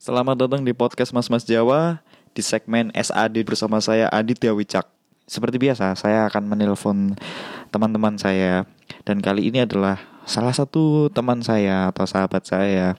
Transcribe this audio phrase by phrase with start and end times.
[0.00, 2.00] Selamat datang di podcast Mas Mas Jawa
[2.32, 4.88] di segmen SAD bersama saya Aditya Wicak.
[5.28, 7.20] Seperti biasa, saya akan menelpon
[7.68, 8.64] teman-teman saya
[9.04, 12.96] dan kali ini adalah salah satu teman saya atau sahabat saya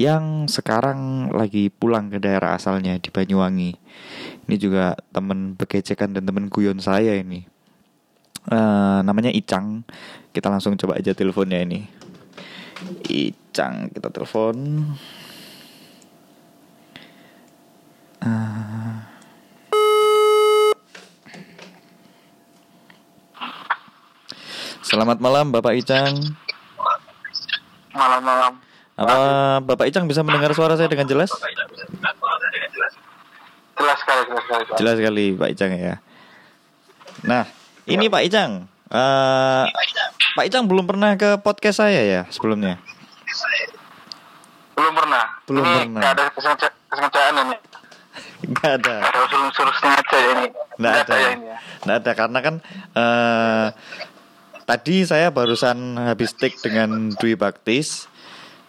[0.00, 3.76] yang sekarang lagi pulang ke daerah asalnya di Banyuwangi.
[4.48, 7.44] Ini juga teman bekecekan dan teman guyon saya ini.
[8.48, 9.84] Uh, namanya Icang.
[10.32, 11.84] Kita langsung coba aja teleponnya ini.
[13.12, 14.88] Icang, kita telepon.
[18.24, 19.04] Uh,
[24.84, 26.12] Selamat malam Bapak Icang.
[27.94, 28.52] Malam-malam.
[28.94, 29.16] Apa
[29.64, 31.32] Bapak Icang bisa mendengar suara saya dengan jelas?
[33.74, 34.62] Jelas sekali, jelas sekali.
[34.64, 34.76] Pak.
[34.78, 35.94] Jelas sekali Pak Icang ya.
[37.24, 37.44] Nah,
[37.84, 38.68] ini Pak Icang.
[38.92, 39.64] Eh,
[40.36, 42.78] Pak Icang belum pernah ke podcast saya ya sebelumnya.
[44.74, 45.24] Belum pernah.
[45.48, 46.02] Belum ini pernah.
[46.12, 47.56] ada kesengaja- kesengajaan ini.
[48.48, 48.96] Enggak ada.
[49.08, 50.46] Ada sengaja ya ini.
[50.80, 51.14] Nggak ada.
[51.14, 51.56] ya ini ya.
[51.84, 52.54] Nggak ada karena kan
[52.94, 53.66] eh
[54.64, 58.08] tadi saya barusan habis take dengan Dwi Baktis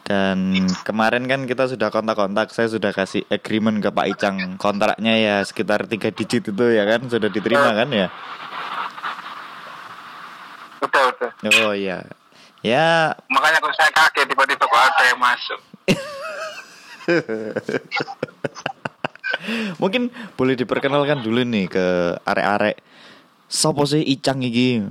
[0.06, 5.36] dan kemarin kan kita sudah kontak-kontak saya sudah kasih agreement ke Pak Icang kontraknya ya
[5.42, 8.08] sekitar tiga digit itu ya kan sudah diterima kan ya
[10.86, 11.32] Udah, udah.
[11.66, 12.06] oh iya
[12.62, 15.58] ya Makanya kalau saya kaget tiba-tiba kok ada yang masuk.
[19.82, 21.86] mungkin boleh diperkenalkan dulu nih ke
[22.24, 22.82] arek-arek.
[23.46, 24.82] Sopo sih Icang iki?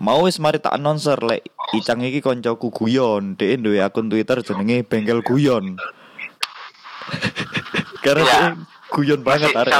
[0.00, 1.44] Mau wis mari tak announcer lek
[1.76, 3.38] Icang iki koncoku guyon.
[3.38, 5.78] Dhek duwe akun Twitter jenenge Bengkel Guyon.
[8.04, 8.58] Karena dia
[8.90, 9.70] guyon banget arek.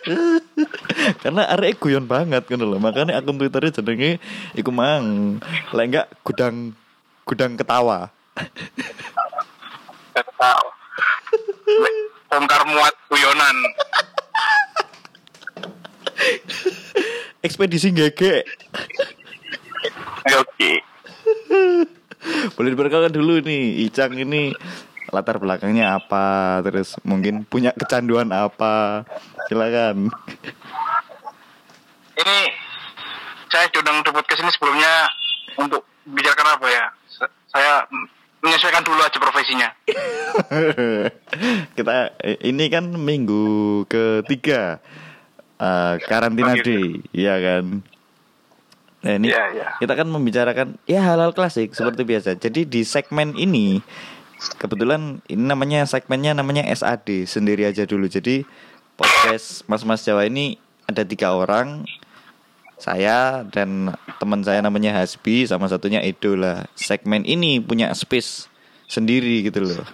[1.22, 2.76] karena arek guyon banget kan lho.
[2.76, 4.20] Makanya akun Twitternya jenenge
[4.58, 5.38] iku mang.
[5.72, 6.74] Lek enggak gudang
[7.24, 8.10] gudang ketawa.
[12.30, 13.56] Bongkar muat guyonan.
[17.40, 18.44] ekspedisi gege
[20.36, 20.84] Oke.
[22.52, 24.52] Boleh diperkenalkan dulu nih, Icang ini
[25.08, 29.08] latar belakangnya apa, terus mungkin punya kecanduan apa.
[29.48, 30.12] Silakan.
[32.20, 32.38] Ini
[33.48, 35.08] saya diundang untuk podcast ini sebelumnya
[35.56, 36.86] untuk bicarakan apa ya?
[37.48, 37.88] Saya
[38.40, 39.68] menyesuaikan dulu aja profesinya.
[41.76, 44.80] Kita ini kan minggu ketiga
[45.60, 47.84] eh, karantina day, iya kan?
[49.00, 49.68] Nah, ini Iya, iya.
[49.80, 52.36] kita kan membicarakan ya hal-hal klasik seperti biasa.
[52.36, 53.80] Jadi di segmen ini
[54.60, 58.04] kebetulan ini namanya segmennya namanya SAD sendiri aja dulu.
[58.12, 58.44] Jadi
[59.00, 61.88] podcast Mas-Mas Jawa ini ada tiga orang
[62.80, 66.66] saya dan teman saya namanya Hasbi sama satunya Edo lah.
[66.74, 68.48] Segmen ini punya space
[68.88, 69.84] sendiri gitu loh.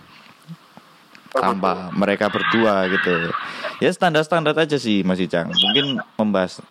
[1.36, 3.28] Tanpa mereka berdua gitu.
[3.82, 5.52] Ya standar-standar aja sih Mas Icang.
[5.52, 6.64] Mungkin membahas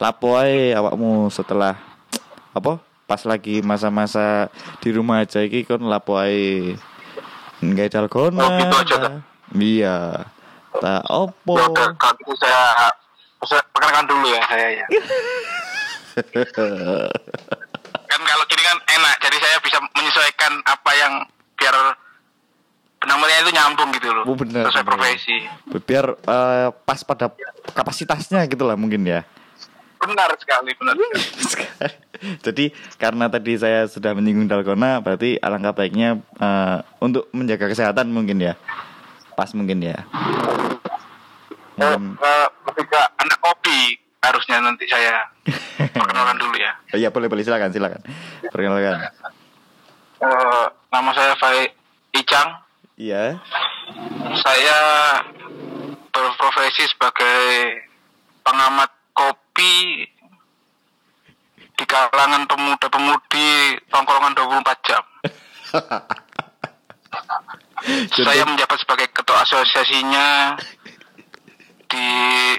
[0.00, 1.78] lapo ae awakmu setelah
[2.50, 2.82] apa?
[3.06, 4.52] Pas lagi masa-masa
[4.82, 6.74] di rumah aja iki kon lapo ae.
[7.62, 8.42] Nggak dalgona.
[8.42, 9.00] Oh, gitu aja.
[9.54, 9.96] Iya.
[10.82, 11.56] Ta opo?
[11.56, 11.94] Saya,
[12.36, 12.97] saya
[13.42, 14.86] perkenalkan dulu ya saya ya.
[18.08, 21.12] kan kalau gini kan enak, jadi saya bisa menyesuaikan apa yang
[21.54, 21.76] biar
[23.06, 24.24] namanya itu nyambung gitu loh.
[24.26, 25.36] Oh, benar, Sesuai profesi.
[25.86, 27.30] biar eh, pas pada
[27.70, 29.22] kapasitasnya gitu lah mungkin ya.
[29.98, 30.94] Benar sekali, benar.
[31.52, 31.94] sekali.
[32.42, 32.64] Jadi
[32.98, 38.58] karena tadi saya sudah menyinggung dalgona, berarti alangkah baiknya eh, untuk menjaga kesehatan mungkin ya,
[39.38, 40.02] pas mungkin ya.
[41.78, 42.18] Hmm.
[42.18, 45.22] eh, lebih ke anak kopi harusnya nanti saya
[45.94, 46.72] perkenalkan dulu ya.
[46.90, 48.02] Oh, Iya boleh boleh silakan silakan.
[48.50, 48.98] Perkenalkan.
[50.18, 51.70] Eh, nama saya Fai
[52.18, 52.48] Icang.
[52.98, 53.38] Iya.
[54.42, 54.78] Saya
[56.10, 57.38] berprofesi sebagai
[58.42, 60.02] pengamat kopi
[61.78, 65.04] di kalangan pemuda-pemudi tongkrongan 24 jam.
[68.10, 70.58] Saya menjabat sebagai ketua asosiasinya
[71.98, 72.08] di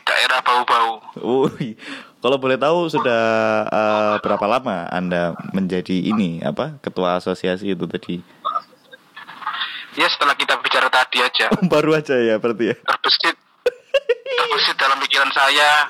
[0.04, 0.92] daerah Bau-Bau.
[2.20, 3.24] Kalau boleh tahu sudah
[3.66, 8.20] eh, berapa lama Anda menjadi ini apa ketua asosiasi itu tadi?
[9.96, 12.76] Ya setelah kita bicara tadi aja, Baru aja ya berarti ya.
[12.78, 13.36] terbesit,
[14.30, 15.88] terbesit dalam pikiran saya,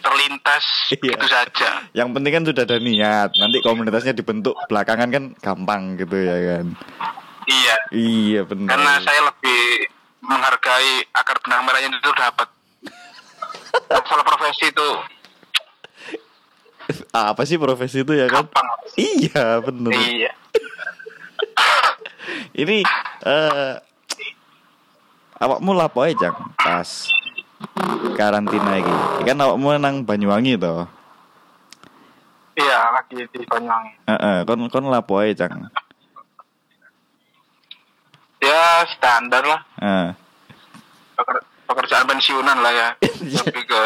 [0.00, 1.14] terlintas Iya.
[1.14, 1.70] itu saja.
[1.92, 3.30] Yang penting kan sudah ada niat.
[3.34, 6.66] Nanti komunitasnya dibentuk belakangan kan gampang gitu ya kan.
[7.44, 7.76] Iya.
[7.92, 8.68] Iya benar.
[8.74, 9.60] karena saya lebih
[10.20, 12.48] menghargai akar benang merahnya itu dapat
[13.90, 14.88] masalah profesi itu
[17.14, 18.44] apa sih profesi itu ya kan?
[19.00, 19.92] Iya benar.
[19.96, 20.32] iya
[22.60, 22.84] Ini
[23.24, 23.74] Eh
[25.40, 26.36] awakmu lapo ae, Jang?
[26.60, 27.08] Pas
[28.20, 28.94] karantina iki.
[29.24, 30.84] Kan awakmu nang Banyuwangi to.
[32.54, 33.92] Iya, lagi di Banyuwangi.
[34.04, 35.72] Heeh, kon kon lapo ae, Jang?
[38.44, 39.60] Ya standar lah.
[39.80, 40.08] Heeh.
[41.64, 42.88] Peker- Pekerjaan pensiunan lah ya.
[43.40, 43.82] Lebih ke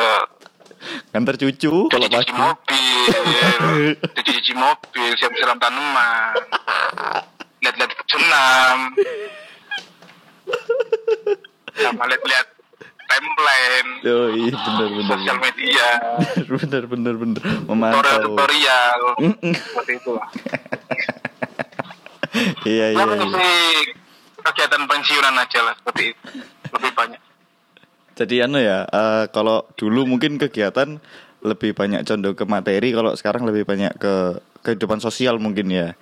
[1.10, 2.30] Kan tercucu kalau pagi.
[2.32, 3.82] mobil,
[4.14, 6.38] cuci mobil, siap siram tanaman,
[7.58, 8.94] lihat-lihat senam,
[11.74, 12.46] sama lihat-lihat
[13.08, 15.88] timeline, Oh iya bener bener sosial media,
[16.54, 18.18] bener bener bener tutorial memantau.
[18.22, 19.52] tutorial, Mm-mm.
[19.52, 20.28] seperti itu lah.
[22.62, 23.02] Iya iya.
[23.02, 23.04] Ya
[23.34, 23.88] iya.
[24.44, 26.28] kegiatan pensiunan aja lah seperti itu,
[26.70, 27.18] lebih banyak.
[28.18, 30.98] Jadi anu ya, eh, kalau dulu mungkin kegiatan
[31.38, 35.94] lebih banyak condong ke materi, kalau sekarang lebih banyak ke kehidupan sosial mungkin ya.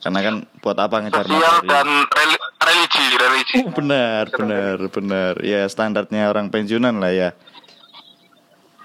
[0.00, 0.34] Karena kan
[0.64, 1.68] buat apa ngejar Sosial materi?
[1.68, 3.58] dan reli- religi, religi.
[3.78, 5.32] Benar, benar, benar.
[5.44, 7.28] Ya standarnya orang pensiunan lah ya.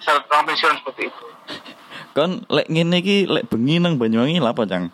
[0.03, 1.25] Orang pensiunan seperti itu.
[2.11, 4.91] Kon lek ngene iki lek bengi nang Banyuwangi lha apa, Cang?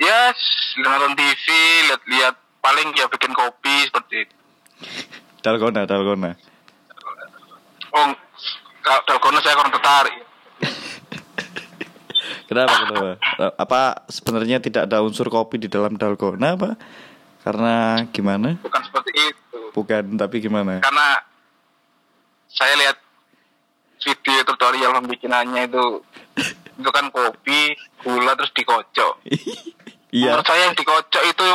[0.00, 0.32] Ya,
[0.80, 1.44] nonton TV,
[1.92, 4.34] lihat-lihat paling ya bikin kopi seperti itu.
[5.40, 6.36] Dalgona, dalgona.
[7.90, 8.08] Oh,
[8.84, 10.16] kalau dalgona saya kurang tertarik.
[12.46, 13.10] Kenapa kenapa?
[13.56, 13.80] Apa
[14.10, 16.70] sebenarnya tidak ada unsur kopi di dalam dalgona apa?
[17.40, 18.60] Karena gimana?
[18.60, 19.60] Bukan seperti itu.
[19.72, 20.82] Bukan, tapi gimana?
[20.84, 21.24] Karena
[22.50, 22.98] saya lihat
[24.02, 25.84] video tutorial pembikinannya itu
[26.80, 29.14] itu kan kopi, gula terus dikocok.
[30.10, 30.34] Iya.
[30.34, 31.49] Menurut saya yang dikocok itu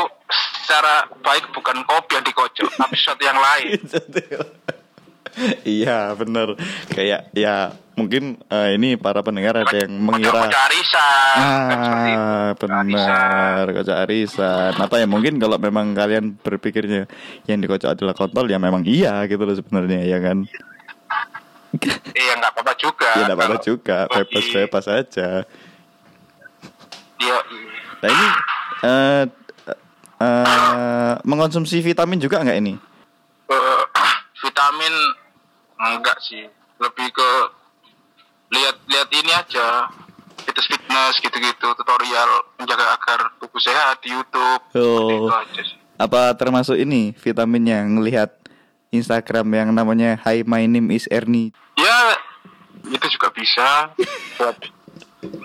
[0.66, 3.78] secara baik bukan kopi yang dikocok, tapi sesuatu yang lain.
[5.78, 6.58] iya bener.
[6.90, 11.38] Kayak ya mungkin eh, ini para pendengar ada yang mengira Kocok arisan,
[11.70, 12.20] kan seperti itu.
[12.20, 14.72] ah benar kocok arisan.
[14.76, 17.06] Apa ya mungkin kalau memang kalian berpikirnya
[17.46, 20.44] yang dikocok adalah kontol ya memang iya gitu loh sebenarnya ya kan?
[22.16, 23.12] Iya nggak apa-apa juga.
[23.12, 23.98] ya tidak apa-apa juga.
[24.08, 25.30] bebas bebas aja.
[27.20, 27.38] Iya,
[28.00, 28.28] nah ini
[28.80, 29.24] eh
[30.22, 32.74] eh, mengkonsumsi vitamin juga nggak ini?
[33.50, 33.82] Eh,
[34.44, 34.94] vitamin
[35.80, 36.46] enggak sih.
[36.80, 37.30] Lebih ke
[38.52, 39.68] lihat-lihat ini aja.
[40.46, 41.68] Fitness fitness gitu-gitu.
[41.76, 42.30] Tutorial
[42.60, 44.62] menjaga agar tubuh sehat di YouTube.
[44.76, 45.10] Oh.
[45.10, 45.80] itu aja sih.
[45.96, 47.88] apa termasuk ini vitaminnya?
[47.88, 48.36] Ngelihat
[48.92, 51.56] Instagram yang namanya Hi my name is Ernie.
[51.80, 52.20] Ya
[52.84, 53.92] itu juga bisa.
[54.36, 54.60] Buat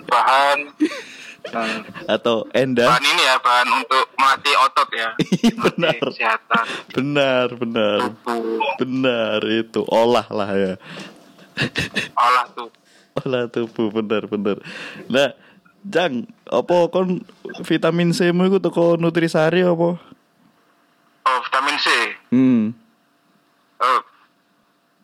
[0.07, 0.57] bahan
[1.49, 2.85] hmm, atau Enda.
[2.85, 5.09] Bahan ini ya bahan untuk melatih otot ya.
[5.65, 6.65] Benar melatih kesehatan.
[6.93, 7.97] Benar benar.
[8.05, 8.59] Tubuh.
[8.77, 9.81] Benar itu.
[9.89, 10.73] Olah lah ya.
[12.15, 12.69] Olah tuh.
[13.21, 14.61] Olah tubuh benar benar.
[15.11, 15.35] Nah
[15.81, 17.25] Jang apa kon
[17.65, 19.97] vitamin C mu iku teko nutrisari apa?
[21.21, 21.87] Oh vitamin C?
[22.29, 22.63] Hmm.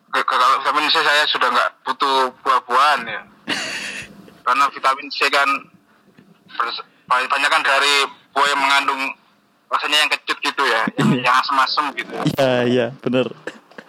[0.08, 3.22] Ke- kalau vitamin C saya sudah nggak butuh buah-buahan ya.
[4.46, 5.50] Karena vitamin C kan
[7.08, 7.94] banyak kan dari
[8.32, 9.02] buah yang mengandung
[9.68, 12.12] rasanya yang kecut gitu ya yang, yang asem-asem gitu.
[12.36, 13.28] Iya iya benar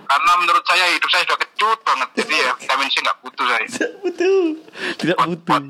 [0.10, 3.66] karena menurut saya hidup saya sudah kecut banget jadi ya vitamin C nggak butuh saya.
[4.06, 4.46] Betul.
[4.98, 5.46] Tidak buat, butuh.
[5.46, 5.64] buat,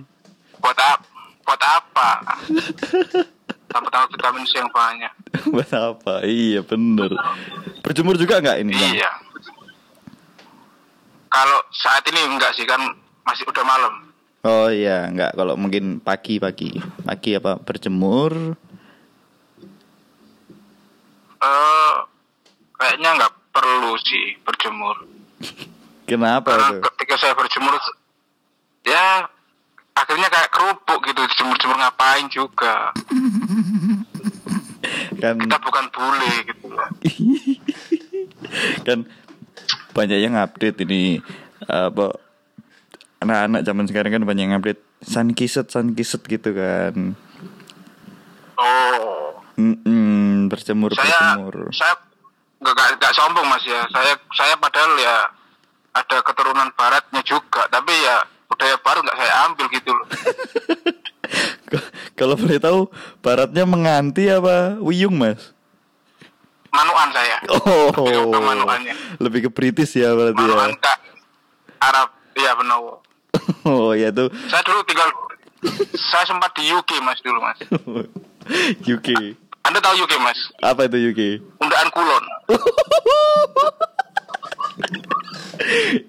[0.64, 1.08] buat, ap-
[1.44, 2.10] buat apa?
[3.70, 5.14] Tambah tambah vitamin C yang banyak.
[5.54, 6.26] Buat apa?
[6.26, 7.14] Iya bener.
[7.86, 9.12] Berjemur juga nggak ini iya.
[11.30, 12.82] Kalau saat ini enggak sih kan
[13.22, 14.09] masih udah malam
[14.40, 16.80] Oh iya, enggak kalau mungkin pagi-pagi.
[17.04, 18.56] Pagi apa berjemur?
[21.40, 21.96] eh
[22.76, 25.08] kayaknya nggak perlu sih berjemur
[26.10, 26.82] Kenapa karena tuh?
[26.92, 27.74] ketika saya berjemur
[28.84, 29.30] ya
[29.94, 32.76] akhirnya kayak kerupuk gitu jemur-jemur ngapain juga
[35.20, 36.68] Kan kita bukan bule gitu
[38.88, 39.04] kan
[39.92, 41.20] banyak yang update ini
[41.68, 42.16] apa
[43.20, 47.14] anak-anak zaman sekarang kan banyak yang update sun kiset sun kiset gitu kan.
[48.56, 51.68] oh Mm-mm, berjemur saya berjemur.
[51.70, 51.94] saya
[52.60, 55.28] nggak nggak sombong mas ya saya saya padahal ya
[55.92, 60.08] ada keturunan baratnya juga tapi ya budaya barat nggak saya ambil gitu loh
[62.12, 65.54] Kalau boleh tahu baratnya menganti apa wiyung mas?
[66.70, 68.94] manuan saya Oh, Lebih ke manuannya.
[69.18, 70.46] lebih ke British ya berarti ya.
[70.46, 71.00] manuan kak
[71.80, 72.80] Arab iya benar
[73.70, 75.06] Oh ya tuh saya dulu tinggal
[75.94, 77.60] saya sempat di UK mas dulu mas
[78.98, 79.10] UK.
[79.62, 81.22] anda tahu UK mas Apa itu UK?
[81.62, 82.24] undaan kulon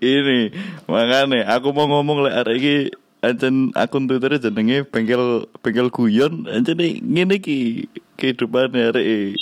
[0.00, 0.54] ini
[0.86, 2.74] makanya aku mau ngomong lek hari ini
[3.20, 9.36] ancen akun Twitter jenenge bengkel bengkel guyon ancen ngene iki kehidupan arek.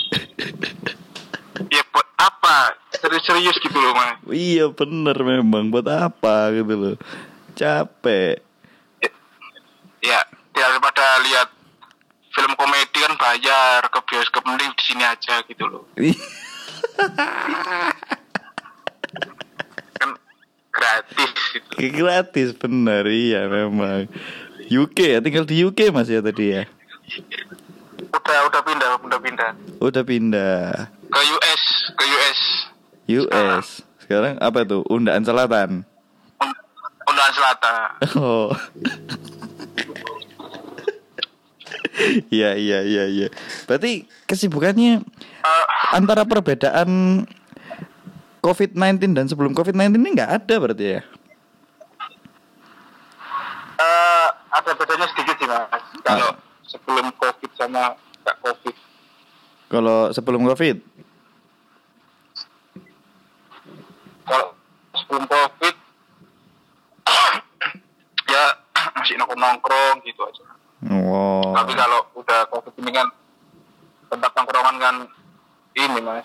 [1.74, 6.96] ya buat apa serius-serius gitu loh mas iya bener memang buat apa gitu loh.
[7.58, 8.38] Capek.
[9.98, 10.22] ya
[10.54, 11.50] daripada lihat
[12.30, 15.82] film komedi kan bayar ke bioskop mending di sini aja gitu loh
[19.98, 20.10] kan
[20.70, 24.06] gratis gitu Gratis bener iya memang.
[24.70, 26.62] UK ya tinggal di UK Mas ya tadi ya.
[27.98, 29.50] udah udah pindah udah pindah
[29.82, 31.62] Udah pindah ke US
[31.98, 32.40] ke US
[33.08, 33.80] US.
[34.04, 34.84] Sekarang apa tuh?
[34.92, 35.87] Undaan Selatan.
[37.28, 38.48] Selatan Oh.
[42.28, 43.26] Iya iya iya iya.
[43.64, 45.02] Berarti kesibukannya
[45.38, 47.22] Eh, antara perbedaan
[48.38, 48.78] COVID-19
[49.12, 51.02] dan sebelum COVID-19 ini nggak ada berarti ya?
[53.76, 55.70] eh, ada bedanya sedikit sih mas
[56.00, 56.34] kalau Ah.
[56.64, 58.74] sebelum covid sama nggak covid
[59.68, 60.76] Kalau sebelum COVID?
[64.24, 64.46] kalau
[64.96, 65.74] sebelum covid
[68.28, 68.44] ya
[68.94, 70.42] masih nongkrong nongkrong gitu aja
[70.78, 71.54] Wow.
[71.54, 73.06] tapi kalau udah covid ini kan
[74.08, 74.96] tempat nongkrongan kan
[75.74, 76.24] ini mas.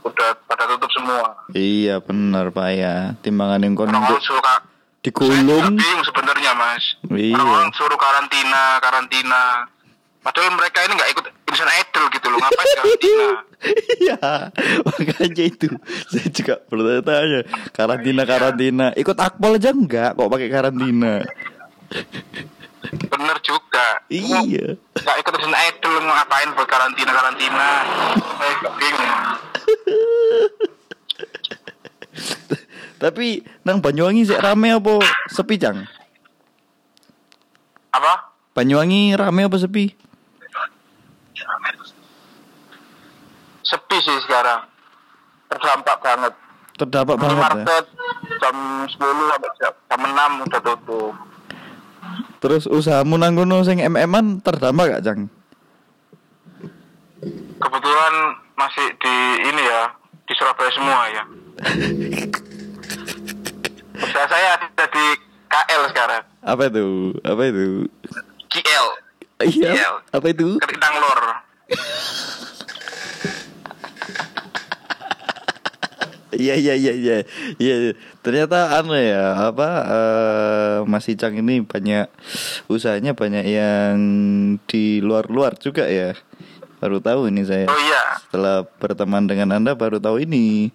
[0.00, 1.44] Udah pada tutup semua.
[1.50, 2.94] Iya benar Pak ya.
[3.18, 5.64] Timbangan yang kon orang-orang suruh ka- saya dikulung.
[5.64, 6.84] juga bingung sebenarnya mas.
[7.06, 7.32] Iya.
[7.34, 9.42] orang-orang suruh karantina karantina.
[10.20, 12.38] Padahal mereka ini nggak ikut Indonesian Idol gitu loh.
[12.38, 13.28] Ngapain karantina?
[14.00, 14.18] Iya,
[14.84, 15.68] makanya itu.
[16.06, 18.86] Saya juga bertanya karantina karantina.
[18.94, 21.24] Ikut akpol aja enggak kok pakai karantina?
[22.90, 24.74] Bener juga Iya.
[24.92, 27.68] nggak ikut Indonesian Idol mau ngapain buat karantina karantina
[28.76, 29.14] bingung
[32.96, 33.26] Tapi
[33.62, 35.88] nang Banyuwangi sih rame apa sepi cang?
[37.90, 38.12] apa
[38.52, 39.94] Banyuwangi rame apa sepi?
[43.62, 44.66] sepi sih sekarang
[45.46, 46.34] terdampak banget
[46.76, 47.40] Terdampak banget ya.
[47.40, 47.84] market
[48.36, 51.14] jam 10 sampai jam, jam 6 udah tutup
[52.40, 55.20] Terus usahamu nang kono sing MM-an terdampak gak cang?
[57.60, 58.14] kebetulan
[58.56, 59.82] masih di ini ya
[60.24, 61.24] di Surabaya semua ya
[64.00, 65.06] usaha saya ada di
[65.50, 67.12] KL sekarang Apa itu?
[67.20, 67.84] Apa itu?
[68.48, 68.86] KL
[69.40, 70.00] Iya.
[70.12, 70.56] Apa itu?
[70.56, 71.20] Ketintang Lor
[76.30, 77.16] Iya iya iya iya.
[77.56, 77.74] Iya.
[78.22, 82.06] Ternyata anu ya, apa eh Mas Icang ini banyak
[82.66, 83.96] usahanya banyak yang
[84.64, 86.14] di luar-luar juga ya.
[86.78, 87.66] Baru tahu ini saya.
[87.66, 90.70] oh iya Setelah berteman dengan Anda baru tahu ini.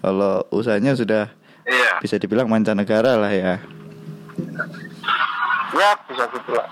[0.00, 1.28] Kalau usahanya sudah
[1.64, 3.54] iya bisa dibilang mancanegara lah ya.
[5.74, 6.68] ya bisa gitu lah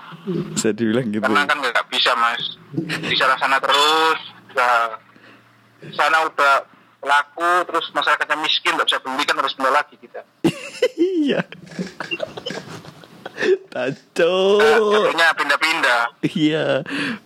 [0.53, 1.19] Bisa dibilang gitu.
[1.19, 2.55] karena kan nggak bisa mas
[3.03, 4.19] di sana sana terus
[5.91, 6.53] sana udah
[7.03, 10.21] laku terus masyarakatnya miskin nggak bisa beli kan harus beli lagi kita
[11.03, 11.41] Iya.
[13.71, 14.35] nah, Taco.
[14.61, 16.65] jadinya pindah-pindah Iya,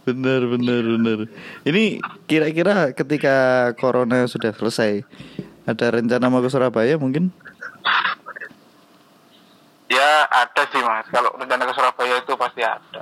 [0.03, 1.19] benar benar benar.
[1.63, 1.83] Ini
[2.25, 3.35] kira-kira ketika
[3.75, 5.05] corona sudah selesai,
[5.63, 7.29] ada rencana mau ke Surabaya mungkin?
[9.87, 11.05] Ya ada sih mas.
[11.07, 13.01] Kalau rencana ke Surabaya itu pasti ada.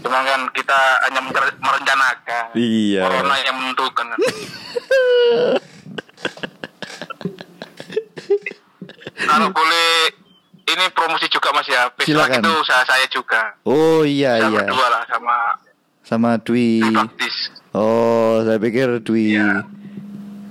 [0.00, 2.44] Cuma kan kita hanya mer- merencanakan.
[2.54, 3.02] Iya.
[3.04, 4.06] Corona yang menentukan.
[4.08, 4.18] kan.
[9.30, 9.90] Kalau boleh
[10.66, 11.86] ini promosi juga mas ya.
[11.90, 12.40] Besok Silakan.
[12.40, 13.42] itu usaha saya juga.
[13.62, 15.34] Oh iya Sama iya, dua lah sama
[16.00, 16.82] sama Dwi.
[17.70, 19.38] Oh, saya pikir Dwi.
[19.38, 19.62] Iya.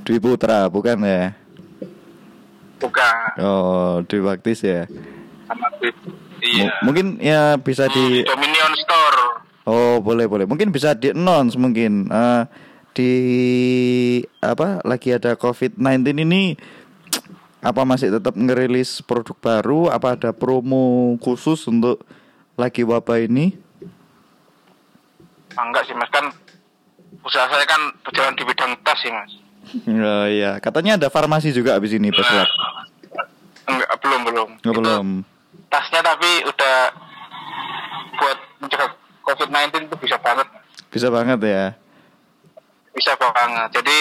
[0.01, 1.35] Dwi Putra, bukan ya?
[2.79, 3.29] Bukan.
[3.37, 4.87] Oh, Dwi Baktis ya.
[5.45, 5.91] Sama Dwi.
[5.91, 6.71] M- Iya.
[6.81, 9.43] mungkin ya bisa di Hmm, Dominion Store.
[9.67, 12.43] Oh boleh boleh mungkin bisa di announce mungkin Eh,
[12.95, 13.11] di
[14.39, 15.83] apa lagi ada COVID-19
[16.17, 16.55] ini
[17.59, 19.91] apa masih tetap ngerilis produk baru?
[19.91, 21.99] Apa ada promo khusus untuk
[22.55, 23.55] lagi wabah ini?
[25.55, 26.07] Ah, enggak sih mas.
[26.07, 26.31] Kan
[27.19, 29.31] usaha saya kan berjalan di bidang tas sih mas.
[29.85, 32.47] oh iya katanya ada farmasi juga abis ini Suat.
[33.67, 34.49] Enggak belum belum.
[34.55, 35.07] Oh, Itu belum.
[35.69, 36.75] tasnya tapi udah
[38.17, 38.89] buat mencegah
[39.21, 40.47] COVID-19 itu bisa banget
[40.89, 41.65] bisa banget ya.
[42.97, 43.69] Bisa banget.
[43.77, 43.97] Jadi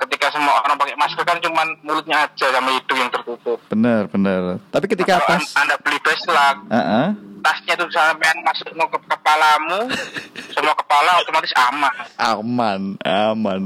[0.00, 3.58] ketika semua orang pakai masker kan cuman mulutnya aja sama hidung yang tertutup.
[3.68, 4.58] Benar benar.
[4.68, 7.06] Tapi ketika Kalau tas an- anda beli beslak Ah, ah.
[7.40, 9.78] tasnya itu sampean masuk ke kepalamu
[10.54, 11.94] semua kepala otomatis aman.
[12.16, 13.60] Aman aman.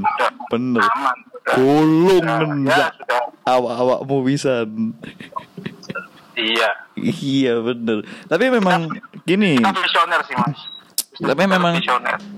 [0.51, 0.83] Bener.
[0.83, 2.25] Aman gulung
[2.65, 4.65] Ya, ya awak-awakmu bisa
[6.35, 6.69] Iya.
[6.99, 8.03] Iya bener.
[8.27, 8.91] Tapi memang
[9.23, 10.59] gini, Kita visioner sih mas.
[11.15, 11.79] Tapi memang-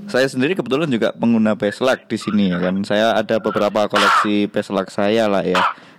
[0.05, 2.77] saya sendiri kebetulan juga pengguna Peslak di sini ya kan.
[2.86, 5.57] Saya ada beberapa koleksi Peslak saya lah ya.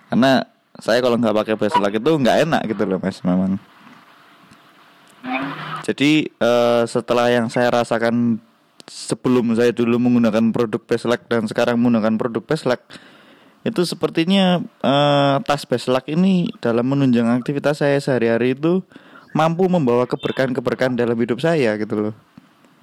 [0.08, 0.46] Karena
[0.78, 3.58] saya kalau nggak pakai Peslak itu nggak enak gitu loh mas memang.
[5.82, 8.38] Jadi eh, setelah yang saya rasakan
[8.86, 12.80] sebelum saya dulu menggunakan produk Peslak dan sekarang menggunakan produk Peslak
[13.66, 18.86] itu sepertinya eh, tas Peslak ini dalam menunjang aktivitas saya sehari-hari itu
[19.34, 22.14] mampu membawa keberkahan-keberkahan dalam hidup saya gitu loh.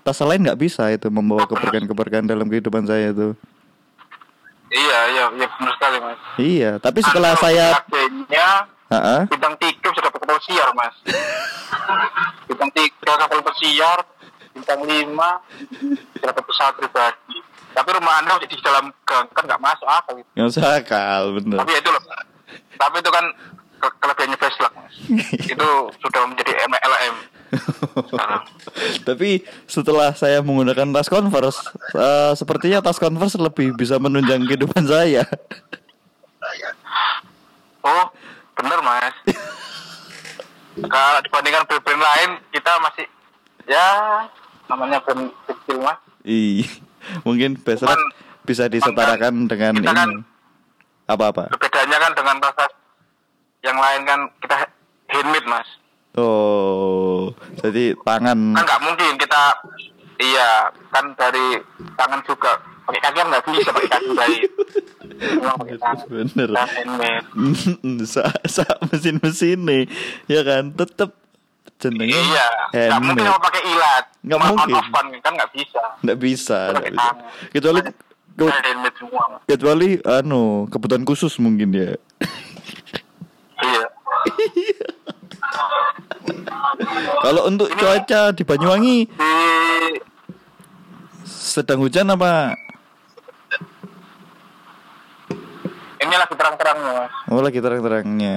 [0.06, 3.34] Tas lain nggak bisa itu membawa keberkahan-keberkahan dalam kehidupan saya itu.
[4.70, 6.20] Iya iya iya benar sekali mas.
[6.38, 9.22] Iya, tapi setelah saya Akhirnya Heeh.
[9.34, 10.94] bintang tiga sudah kapal pesiar mas.
[12.50, 13.98] bintang tiga kapal pesiar,
[14.54, 15.42] bintang lima
[16.14, 17.42] sudah dapat pesawat pribadi.
[17.74, 20.14] Tapi rumah anda masih di dalam gang kan nggak masuk akal.
[20.22, 20.30] Gitu.
[20.38, 21.58] nggak usah akal bener.
[21.66, 22.04] Tapi ya itu loh.
[22.78, 23.26] Tapi itu kan
[23.82, 24.94] ke- kelebihannya Veslak mas.
[25.58, 27.16] itu sudah menjadi MLM.
[29.08, 29.30] Tapi
[29.66, 31.60] setelah saya menggunakan tas Converse,
[31.92, 35.24] eh, sepertinya tas Converse lebih bisa menunjang kehidupan saya.
[37.82, 38.06] Oh,
[38.56, 39.16] bener mas.
[40.78, 43.06] Kalau dibandingkan brand-brand lain, kita masih
[43.66, 43.88] ya
[44.66, 46.00] namanya brand kecil mas.
[46.22, 46.66] Ih,
[47.22, 50.22] mungkin besok Cuman- bisa disetarakan dengan kita kan- ini
[51.06, 51.54] apa-apa.
[51.56, 52.74] Bedanya kan dengan tas
[53.62, 54.56] yang lain kan kita
[55.08, 55.70] handmade mas.
[56.16, 59.44] Oh, jadi tangan Kan nggak mungkin kita
[60.16, 61.60] iya kan dari
[62.00, 62.56] tangan juga
[62.88, 64.42] pakai kaki kan nggak bisa pakai kaki tangan.
[66.12, 66.50] Bener.
[66.52, 67.28] Kita handmade.
[68.04, 69.84] sa, sa mesin-mesin nih,
[70.28, 71.16] ya kan, tetep
[71.80, 74.06] jenenge Iya, nggak mungkin mau pakai ilat.
[74.24, 74.76] Nggak mungkin.
[74.92, 75.82] kan kan nggak bisa.
[76.04, 77.12] Nggak bisa, Pakai nggak bisa.
[77.52, 77.80] Kecuali
[79.48, 81.96] kecuali anu kebutuhan khusus mungkin ya.
[83.64, 83.86] Iya.
[87.22, 88.98] Kalau untuk cuaca di Banyuwangi
[91.26, 92.56] sedang hujan apa?
[96.06, 97.14] ini lagi terang-terangnya mas.
[97.34, 98.36] Oh lagi terang-terangnya.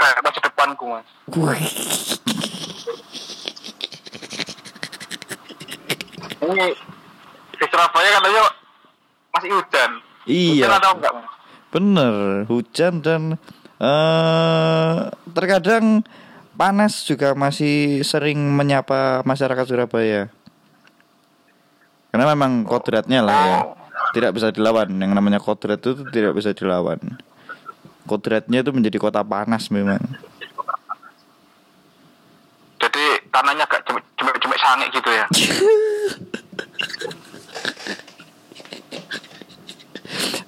[0.00, 1.06] Kayak masa depanku mas.
[6.38, 6.66] Ini
[7.58, 8.40] di Surabaya katanya
[9.36, 9.90] masih hujan.
[10.24, 10.64] Iya.
[10.64, 11.28] Hujan atau enggak mas?
[11.68, 12.14] Bener,
[12.48, 13.22] hujan dan
[13.78, 14.94] eh
[15.36, 16.02] terkadang
[16.58, 20.26] panas juga masih sering menyapa masyarakat Surabaya.
[22.10, 23.58] Karena memang kodratnya lah ya.
[24.10, 24.90] Tidak bisa dilawan.
[24.90, 26.98] Yang namanya kodrat itu tidak bisa dilawan.
[28.10, 30.02] Kodratnya itu menjadi kota panas memang.
[32.82, 33.86] Jadi tanahnya agak
[34.18, 35.26] cemek-cemek sangit gitu ya.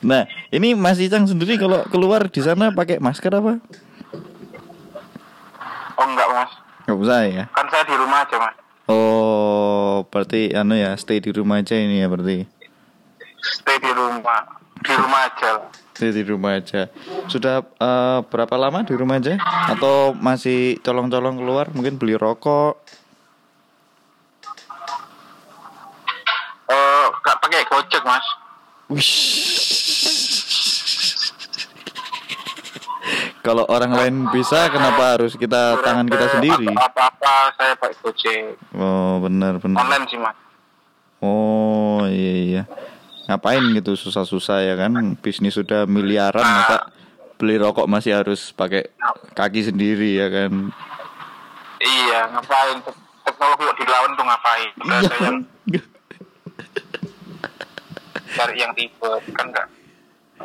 [0.00, 3.60] Nah, ini Mas Icang sendiri kalau keluar di sana pakai masker apa?
[6.00, 6.52] Oh enggak mas.
[6.88, 7.44] Nggak usah ya.
[7.56, 8.54] Kan saya di rumah aja mas.
[8.90, 12.44] Oh, berarti anu ya, stay di rumah aja ini ya berarti.
[13.40, 14.42] Stay di rumah.
[14.82, 15.50] Di rumah aja.
[15.94, 16.90] Stay di rumah aja.
[17.30, 19.38] Sudah eh, berapa lama di rumah aja?
[19.70, 21.66] Atau masih colong-colong keluar?
[21.70, 22.82] Mungkin beli rokok?
[26.66, 28.26] Eh, gak pakai gojek mas.
[33.50, 36.70] Kalau orang lain bisa, kenapa harus kita tangan kita sendiri?
[36.70, 38.54] Apa-apa saya pakai gojek.
[38.78, 39.82] Oh, benar benar.
[39.82, 40.38] Online sih mas.
[41.18, 42.62] Oh, iya iya.
[43.26, 44.94] Ngapain gitu susah-susah ya kan?
[45.18, 46.94] Bisnis sudah miliaran, masa
[47.42, 48.86] beli rokok masih harus pakai
[49.34, 50.70] kaki sendiri ya kan?
[51.82, 52.78] Iya, ngapain?
[52.86, 54.70] Tek- Teknologi kok dilawan tuh ngapain?
[54.78, 55.18] Udah Iya.
[55.18, 55.36] yang
[58.30, 59.79] cari yang tipe kan nggak nggak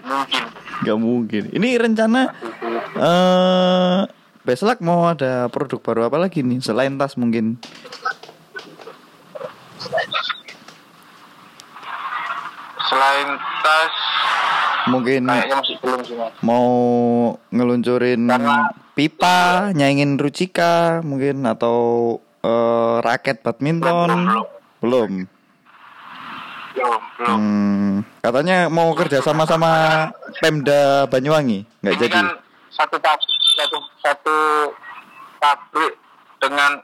[0.01, 0.43] mungkin.
[0.83, 1.43] Gak mungkin.
[1.51, 2.21] Ini rencana
[2.95, 3.99] eh
[4.45, 7.57] Beslak mau ada produk baru apa lagi nih selain tas mungkin?
[12.85, 13.27] Selain
[13.65, 13.95] tas,
[14.85, 16.13] Mungkin kayaknya masih belum sih
[16.45, 16.69] mau
[17.49, 21.77] ngeluncurin Karena- pipa, nyaingin Rucika mungkin atau
[22.45, 24.29] eh, raket badminton.
[24.29, 24.45] Belum,
[24.85, 25.11] Belum.
[26.75, 27.37] Belum, belum.
[27.39, 29.71] Hmm, katanya mau kerja sama sama
[30.37, 32.13] Pemda Banyuwangi, nggak Ini jadi.
[32.13, 32.27] kan
[32.67, 34.37] satu pabrik, satu satu
[35.39, 35.93] pabrik
[36.37, 36.83] dengan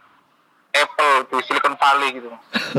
[0.72, 2.28] Apple di Silicon Valley gitu.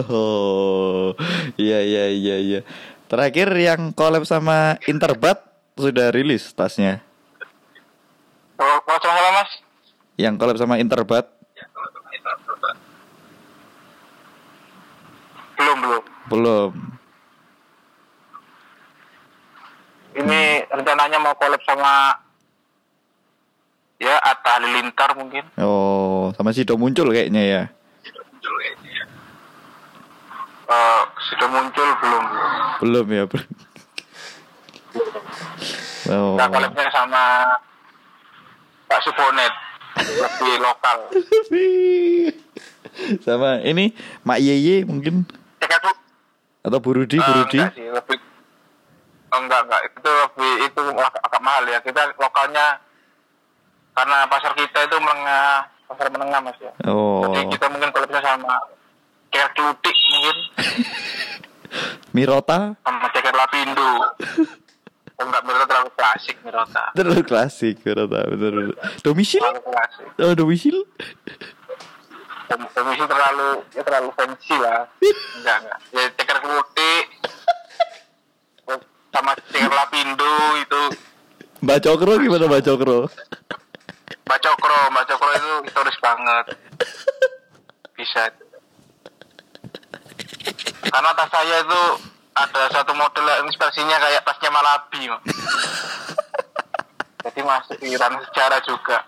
[0.08, 1.12] Oh,
[1.60, 2.60] iya iya iya iya.
[3.04, 5.44] Terakhir yang collab sama Interbat
[5.76, 7.04] sudah rilis tasnya.
[8.56, 9.50] Sama sama mas,
[10.16, 11.28] Yang collab sama Interbat
[15.54, 16.02] belum belum.
[16.26, 16.70] belum.
[20.12, 22.12] Ini rencananya mau collab sama
[23.96, 25.44] ya Atta Halilintar mungkin.
[25.56, 27.62] Oh, sama Sido muncul kayaknya ya.
[30.72, 32.24] Eh, sudah muncul belum?
[32.80, 33.48] Belum ya, belum.
[36.12, 36.34] Oh.
[36.36, 37.22] Nah, collabnya sama
[38.90, 39.52] Pak Subonet
[39.96, 40.98] lebih lokal.
[43.24, 45.24] sama ini Mak Yeye mungkin
[46.62, 47.58] atau Burudi, eh, Burudi.
[47.58, 48.18] enggak sih, lebih
[49.32, 51.78] oh, enggak enggak itu lebih itu agak, agak mahal ya.
[51.80, 52.66] Kita lokalnya
[53.92, 56.72] karena pasar kita itu menengah pasar menengah mas ya.
[56.88, 57.24] Oh.
[57.28, 58.54] Jadi kita mungkin collabnya sama
[59.32, 60.36] Ceker Cutik mungkin
[62.16, 63.92] Mirota sama Ceker Lapindo.
[65.20, 66.84] Oh, enggak Mirota terlalu klasik Mirota.
[66.96, 68.54] terlalu klasik Mirota bener.
[69.04, 69.40] Domisil?
[69.40, 70.06] Terlalu klasik.
[70.20, 70.76] Oh, domisil?
[72.52, 74.84] Komisi terlalu ya terlalu fancy lah.
[75.40, 75.78] Enggak enggak.
[75.96, 76.71] Ya Ceker Cutik
[79.12, 80.82] sama Ceker Lapindo itu
[81.62, 82.98] Mbak Cokro gimana Mbak Cokro?
[84.26, 86.44] Mbak Cokro, Mbak Cokro itu historis banget.
[87.94, 88.34] Bisa.
[90.90, 91.82] Karena tas saya itu
[92.34, 95.06] ada satu model yang inspirasinya kayak tasnya Malabi.
[97.22, 98.98] Jadi masuk di ranah sejarah juga.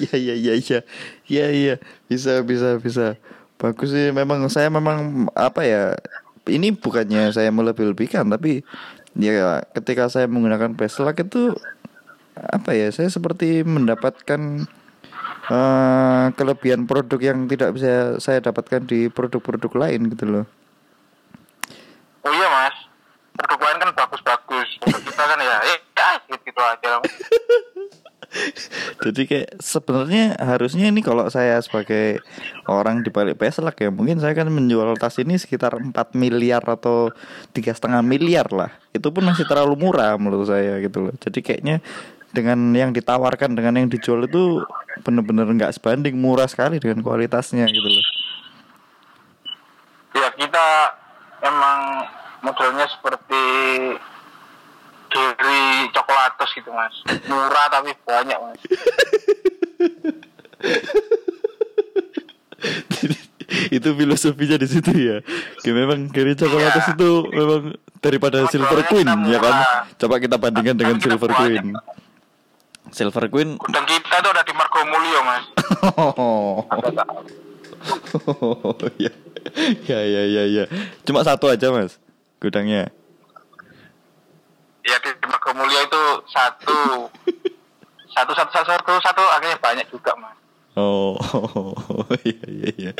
[0.00, 0.80] Iya iya iya iya.
[1.28, 1.74] Iya iya.
[2.08, 3.20] Bisa bisa bisa.
[3.60, 5.92] Bagus sih memang saya memang apa ya?
[6.42, 8.66] Ini bukannya saya melebih-lebihkan tapi
[9.14, 11.54] ya ketika saya menggunakan Peslak itu
[12.34, 12.90] apa ya?
[12.90, 14.66] Saya seperti mendapatkan
[15.50, 20.44] eh, kelebihan produk yang tidak bisa saya dapatkan di produk-produk lain gitu loh.
[22.22, 22.76] Oh iya mas,
[23.34, 24.68] produk lain kan bagus-bagus.
[24.78, 26.92] Produk kita kan ya, eh, ya gitu, gitu aja.
[29.02, 32.24] Jadi kayak sebenarnya harusnya ini kalau saya sebagai
[32.64, 37.12] orang di balik Peslak ya mungkin saya kan menjual tas ini sekitar 4 miliar atau
[37.52, 38.72] tiga setengah miliar lah.
[38.96, 41.14] Itu pun masih terlalu murah menurut saya gitu loh.
[41.20, 41.84] Jadi kayaknya
[42.32, 44.64] dengan yang ditawarkan dengan yang dijual itu
[45.04, 48.04] bener-bener nggak sebanding murah sekali dengan kualitasnya gitu loh.
[50.16, 50.66] Ya kita
[51.44, 52.08] emang
[52.40, 53.44] modelnya seperti
[55.12, 56.94] dari coklatos gitu mas.
[57.26, 58.60] Murah tapi banyak mas.
[63.68, 65.16] itu filosofinya di situ ya.
[65.60, 66.94] Kayak memang Gary Coklatos Iya.
[66.96, 67.62] itu memang
[68.00, 69.54] daripada Cuma Silver Queen ya kan.
[69.98, 71.30] Coba kita bandingkan dengan kita Silver.
[71.32, 71.64] Queen.
[72.92, 75.44] Silver Queen Dan kita tuh ada di Margomulyo mas.
[75.82, 77.02] Oh, Ada
[78.94, 79.10] ya,
[79.90, 80.64] ya, ya, ya, ya.
[81.02, 81.98] Cuma satu aja mas,
[82.38, 82.94] gudangnya.
[84.82, 86.78] Ya di Margomulyo itu satu.
[88.12, 90.36] Satu, satu, satu, satu, satu, akhirnya banyak juga mas.
[90.76, 91.16] Oh,
[92.28, 92.92] iya, iya, iya.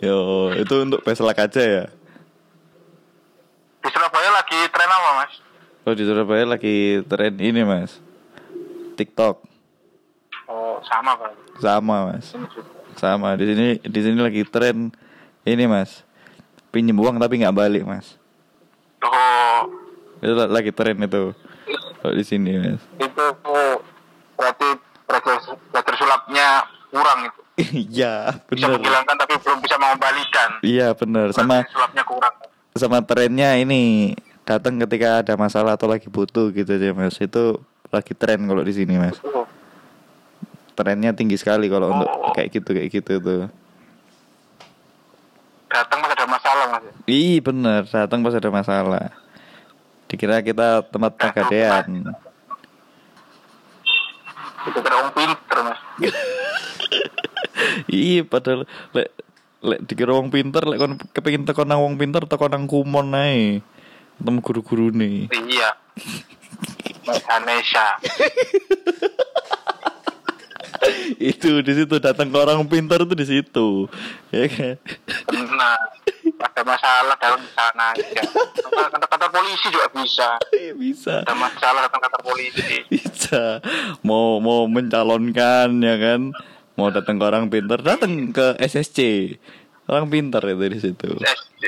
[0.00, 1.84] Yo, itu untuk peselak aja ya.
[3.84, 5.32] Di Surabaya lagi tren apa mas?
[5.84, 8.00] Oh di Surabaya lagi tren ini mas,
[8.96, 9.44] TikTok.
[10.48, 11.32] Oh sama pak.
[11.60, 12.32] Sama mas,
[12.96, 13.36] sama.
[13.36, 14.88] Di sini, di sini lagi tren
[15.44, 16.00] ini mas,
[16.72, 18.16] pinjem uang tapi nggak balik mas.
[19.04, 19.35] Oh
[20.26, 21.30] Itu la- lagi tren itu.
[21.96, 22.82] Kalau di sini mas.
[22.98, 23.24] itu
[24.34, 24.68] berarti
[25.06, 26.46] belajar, sulapnya
[26.88, 27.40] kurang itu.
[27.88, 28.76] Iya, Bisa benar.
[28.76, 30.50] menghilangkan tapi belum bisa mengembalikan.
[30.60, 31.30] Iya benar.
[31.30, 32.34] Sama sulapnya kurang.
[32.76, 34.12] sama trennya ini
[34.44, 37.56] datang ketika ada masalah atau lagi butuh gitu aja mas itu
[37.88, 39.16] lagi tren kalau di sini mas
[40.74, 42.30] trennya tinggi sekali kalau untuk Oh.
[42.30, 43.48] kayak gitu kayak gitu tuh
[45.66, 46.84] datang pas ada masalah mas.
[47.06, 49.04] ih bener datang pas ada masalah
[50.06, 51.86] dikira kita tempat pegadaian
[54.66, 55.78] kira orang pinter mas.
[57.90, 59.08] ih padahal lek
[59.62, 63.62] lek dikira wong pinter lek kon kepengin teko nang wong pinter teko nang kumon ae
[64.18, 65.70] ketemu guru-guru nih Iya.
[67.06, 67.86] Mas Hanesha.
[71.22, 73.88] itu di situ datang ke orang pintar itu di situ
[74.30, 74.76] ya kan
[75.26, 75.78] Benar.
[76.36, 78.22] Ada masalah dalam sana aja.
[78.60, 80.28] Kantor, kantor polisi juga bisa.
[80.52, 81.24] Eh, bisa.
[81.24, 82.84] Ada masalah datang kantor polisi.
[82.92, 83.64] bisa.
[84.04, 86.20] Mau mau mencalonkan ya kan?
[86.76, 89.32] Mau datang ke orang pintar datang ke SSC
[89.88, 91.08] orang pintar itu di situ.
[91.16, 91.64] SD.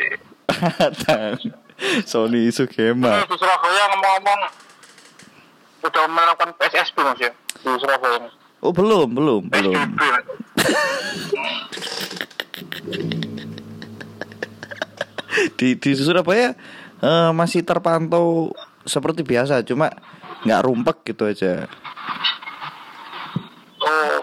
[0.58, 1.38] datang
[2.10, 4.40] Sony Sugema Di Surabaya ngomong-ngomong
[5.78, 7.30] udah menerapkan PSSB mas ya?
[7.30, 8.26] Di Surabaya.
[8.58, 10.26] Oh belum belum belum mas.
[15.58, 16.54] Di di Surabaya
[16.98, 19.90] eh, masih terpantau seperti biasa cuma
[20.40, 21.66] nggak rumpek gitu aja.
[23.78, 24.22] Oh,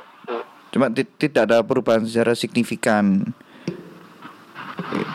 [0.70, 3.36] cuma ti- tidak ada perubahan secara signifikan.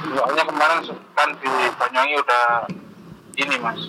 [0.07, 0.79] Soalnya kemarin
[1.15, 2.45] kan di Banyuwangi udah
[3.35, 3.81] ini mas,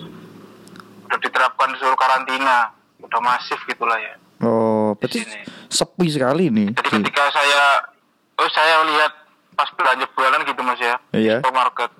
[1.04, 4.14] udah diterapkan suruh karantina, udah masif gitulah ya.
[4.40, 5.22] oh berarti
[5.68, 6.72] sepi sekali nih.
[6.74, 7.62] Jadi di- ketika saya
[8.34, 9.12] oh saya lihat
[9.52, 10.96] pas belanja bulanan gitu mas ya.
[11.12, 11.36] Iya.
[11.38, 11.92] supermarket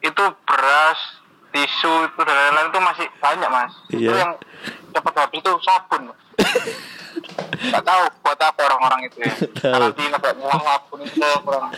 [0.00, 0.98] itu beras
[1.50, 3.72] tisu itu dan lain-lain itu masih banyak mas.
[3.90, 4.14] Itu Iya.
[4.16, 4.32] yang
[4.90, 6.02] cepat habis itu sabun.
[7.70, 9.34] Nggak tahu buat apa orang-orang itu ya.
[9.58, 11.70] Karantina sabun itu kurang.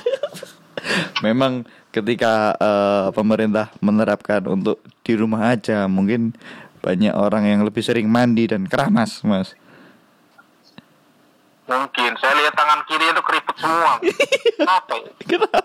[1.23, 1.53] Memang
[1.91, 6.35] ketika eh, pemerintah menerapkan untuk di rumah aja, mungkin
[6.83, 9.55] banyak orang yang lebih sering mandi dan keramas, Mas.
[11.73, 12.11] Mungkin.
[12.21, 13.93] Saya lihat tangan kiri itu keriput semua.
[14.59, 15.11] Kenapa ya?
[15.25, 15.61] Kenapa?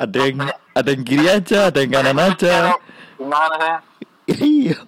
[0.00, 0.38] Ada yang
[0.74, 2.54] ada yang kiri aja, ada yang kanan aja.
[3.20, 3.78] gimana saya?
[4.30, 4.78] Iya.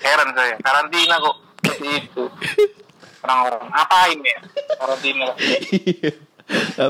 [0.00, 0.56] heran saya.
[0.64, 1.36] Karantina kok.
[1.60, 2.24] Seperti itu.
[3.20, 3.62] Orang-orang.
[3.76, 4.38] Apain ya?
[4.80, 5.26] Karantina.
[5.70, 6.10] Iya.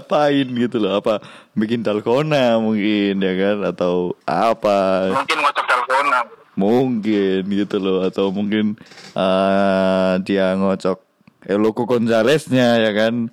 [0.01, 1.21] Apain gitu loh, apa?
[1.53, 3.59] Bikin dalgona mungkin ya kan?
[3.69, 5.11] Atau apa?
[5.13, 6.21] Mungkin ngocok dalgona.
[6.57, 7.99] Mungkin gitu loh.
[8.07, 8.81] Atau mungkin
[9.13, 11.10] eh dia ngocok
[11.51, 13.27] eh, logo Gonzalesnya ya kan?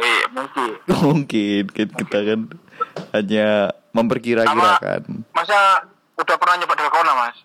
[0.00, 0.70] Eh mungkin.
[1.12, 1.62] Mungkin.
[1.68, 2.40] Ki- kita kan
[3.12, 5.84] hanya memperkira-kirakan masa
[6.16, 7.36] udah pernah nyoba dalgona mas?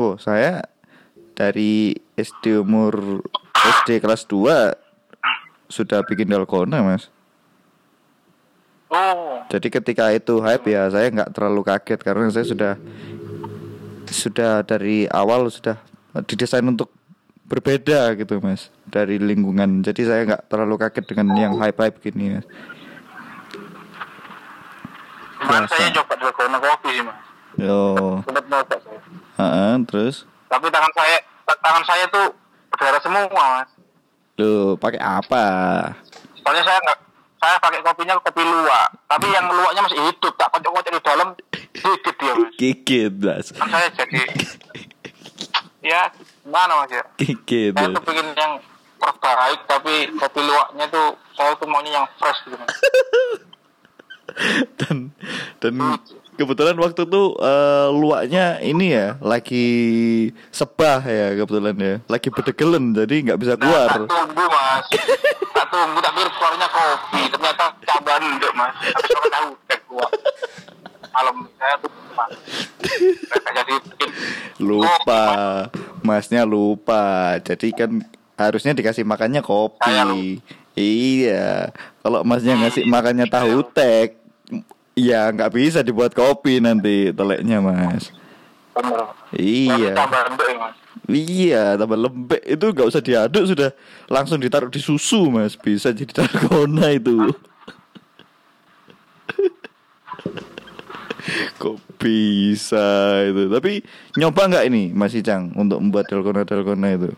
[0.00, 0.64] Oh saya
[1.36, 3.20] dari SD umur
[3.52, 4.72] SD kelas 2
[5.68, 7.12] sudah bikin dalgona mas.
[8.92, 9.40] Oh.
[9.48, 12.72] Jadi ketika itu hype ya saya nggak terlalu kaget karena saya sudah
[14.12, 15.80] sudah dari awal sudah
[16.28, 16.92] didesain untuk
[17.52, 19.84] berbeda gitu mas dari lingkungan.
[19.84, 22.46] Jadi saya nggak terlalu kaget dengan yang hype hype gini mas.
[25.36, 25.76] Kemarin Biasa.
[25.76, 27.18] saya coba dalgona kopi sih mas.
[27.60, 27.80] Yo.
[28.24, 29.00] Sempat nyoba saya.
[29.36, 30.24] Heeh, terus?
[30.48, 32.26] Tapi tangan saya tangan saya tuh
[32.72, 33.68] berdarah semua mas.
[34.40, 35.46] Loh, pakai apa?
[36.42, 36.98] soalnya saya nggak
[37.36, 38.88] saya pakai kopinya kopi luwak.
[39.12, 41.28] Tapi yang luwaknya masih hidup tak kocok-kocok di dalam
[41.76, 42.52] dikit dia mas.
[42.56, 43.46] Kikit, Mas.
[43.52, 44.22] kan saya jadi
[45.82, 46.08] ya
[46.42, 47.02] gimana mas ya?
[47.16, 47.72] Kikit.
[47.72, 48.52] saya tuh pengen yang
[48.98, 52.56] terbaik tapi kopi luwaknya tuh saya tuh maunya yang fresh gitu
[54.78, 55.10] dan
[55.58, 55.74] dan
[56.32, 59.66] kebetulan waktu itu eh, luaknya ini ya lagi
[60.48, 63.88] sebah ya kebetulan ya lagi bedegelen jadi nggak bisa Nah, keluar.
[63.90, 64.84] tak tunggu mas.
[65.52, 67.20] Tak tunggu tak pikir keluarnya kopi.
[67.28, 68.72] Ternyata caban ndek mas.
[68.80, 70.06] Tapi kalau tahu tek gua
[71.12, 72.30] malam saya tuh mas
[73.52, 73.76] jadi
[74.62, 75.24] lupa.
[76.02, 77.36] Masnya lupa.
[77.40, 77.90] Jadi kan
[78.36, 80.40] harusnya dikasih makannya kopi.
[80.76, 81.72] Iya.
[82.00, 84.18] Kalau masnya ngasih makannya tahu tek
[84.92, 88.12] ya nggak bisa dibuat kopi nanti teleknya mas.
[88.72, 89.92] Bener iya.
[89.96, 90.76] Tambah ndek ya, mas.
[91.10, 92.42] Iya, tambah lembek.
[92.46, 93.70] Itu nggak usah diaduk sudah
[94.06, 95.58] langsung ditaruh di susu mas.
[95.58, 97.32] Bisa jadi dalgona itu.
[101.62, 102.86] Kok bisa
[103.30, 103.46] itu?
[103.46, 103.72] Tapi
[104.18, 107.10] nyoba nggak ini Mas Icang untuk membuat dalgona dalgona itu?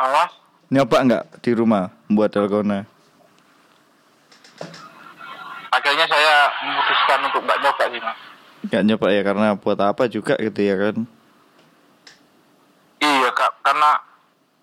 [0.00, 0.32] awas
[0.72, 2.88] Nyoba nggak di rumah membuat dalgona?
[5.70, 8.18] akhirnya saya memutuskan untuk nggak nyoba sih mas
[8.66, 10.96] Nggak nyoba ya karena buat apa juga gitu ya kan?
[13.00, 13.90] iya kak karena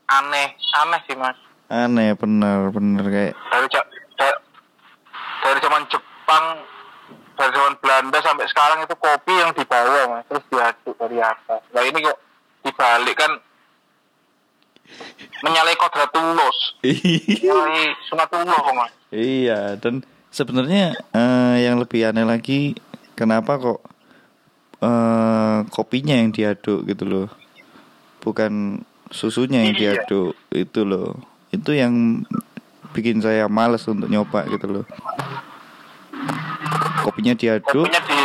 [0.10, 1.38] aneh aneh sih mas
[1.68, 3.68] Aneh bener bener kayak dari
[5.42, 6.46] dari zaman Jepang
[7.38, 11.82] dari zaman Belanda sampai sekarang itu kopi yang dibawa mas terus diaduk dari atas nah
[11.82, 12.18] ini kok
[12.62, 13.32] dibalik kan
[15.40, 22.76] menyalahi kodratullah menyalahi sunatullah kok mas Iya, dan sebenarnya eh, yang lebih aneh lagi
[23.16, 23.80] kenapa kok
[24.84, 27.28] eh, kopinya yang diaduk gitu loh.
[28.20, 30.04] Bukan susunya yang Iya.
[30.04, 31.16] diaduk itu loh.
[31.56, 32.28] Itu yang
[32.92, 34.86] bikin saya males untuk nyoba gitu loh.
[37.08, 38.20] Kopinya diaduk, kopinya di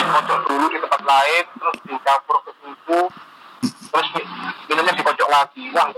[0.00, 3.00] dikocok dulu di tempat lain terus dicampur ke susu
[3.68, 4.30] terus mi-
[4.72, 5.88] minumnya dikocok lagi wah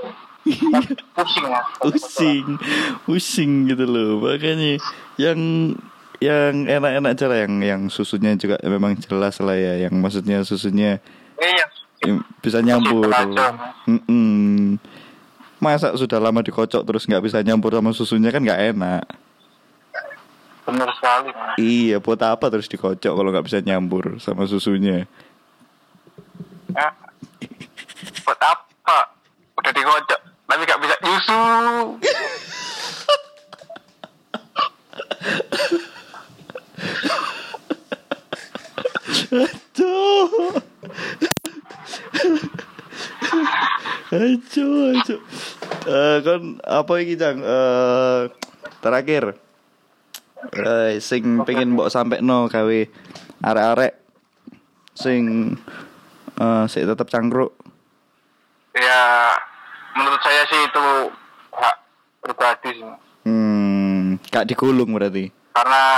[1.16, 2.46] pusing ya pusing,
[3.06, 4.10] pusing gitu loh.
[4.22, 4.82] Makanya
[5.18, 5.38] yang
[6.18, 9.86] yang enak-enak lah yang yang susunya juga memang jelas lah ya.
[9.88, 10.98] Yang maksudnya susunya
[11.38, 12.12] iya Ya,
[12.44, 13.72] bisa belajar, Mas.
[13.88, 14.76] Mm-mm.
[15.56, 19.04] Masa sudah lama dikocok terus nggak bisa nyampur sama susunya kan nggak enak.
[20.66, 25.06] Bener sekali mas Iya, buat apa terus dikocok kalau nggak bisa nyampur sama susunya?
[26.74, 26.90] Ya.
[28.26, 28.98] buat apa
[29.56, 31.42] udah dikocok tapi gak bisa nyusu
[39.26, 40.54] Aduh.
[44.16, 45.20] Aduh, aduh.
[45.86, 47.42] Eh, kan apa iki, Cang?
[47.42, 48.22] Eh,
[48.80, 49.34] terakhir.
[50.36, 52.78] Eh, sing pengen mbok sampai no gawe
[53.40, 53.92] arek-arek
[54.92, 55.52] sing
[56.36, 57.56] eh sik tetap cangkruk.
[58.76, 59.32] ya
[59.96, 60.86] menurut saya sih itu
[61.56, 61.76] hak
[62.20, 62.92] pribadi sih.
[63.24, 65.32] Hmm, gak digulung berarti.
[65.56, 65.96] karena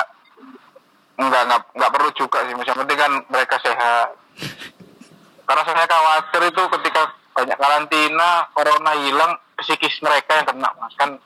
[1.18, 4.08] enggak enggak enggak perlu juga sih yang penting kan mereka sehat
[5.50, 7.02] karena saya khawatir itu ketika
[7.34, 11.18] banyak karantina corona hilang psikis mereka yang kena mas kan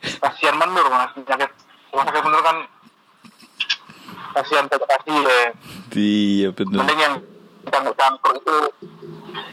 [0.00, 1.50] kasihan menur mas penyakit
[1.90, 2.56] rumah sakit menur kan
[4.32, 5.48] kasihan banyak pasien
[5.90, 6.78] Iya bener.
[6.80, 7.14] penting yang
[7.92, 8.56] cangkruk itu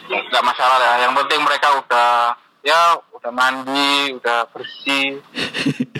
[0.07, 2.11] nggak masalah ya yang penting mereka udah
[2.61, 2.81] ya
[3.11, 5.19] udah mandi udah bersih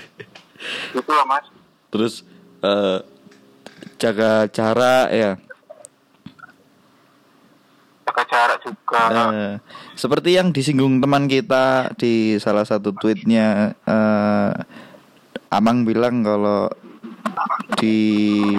[0.98, 1.46] itu lah mas
[1.88, 2.22] Terus
[2.62, 3.00] eh
[3.98, 5.32] jaga jarak ya.
[8.18, 9.54] Jaga jarak juga Eh,
[9.94, 14.52] seperti yang disinggung teman kita di salah satu tweetnya eh
[15.48, 16.68] Amang bilang kalau
[17.80, 18.52] di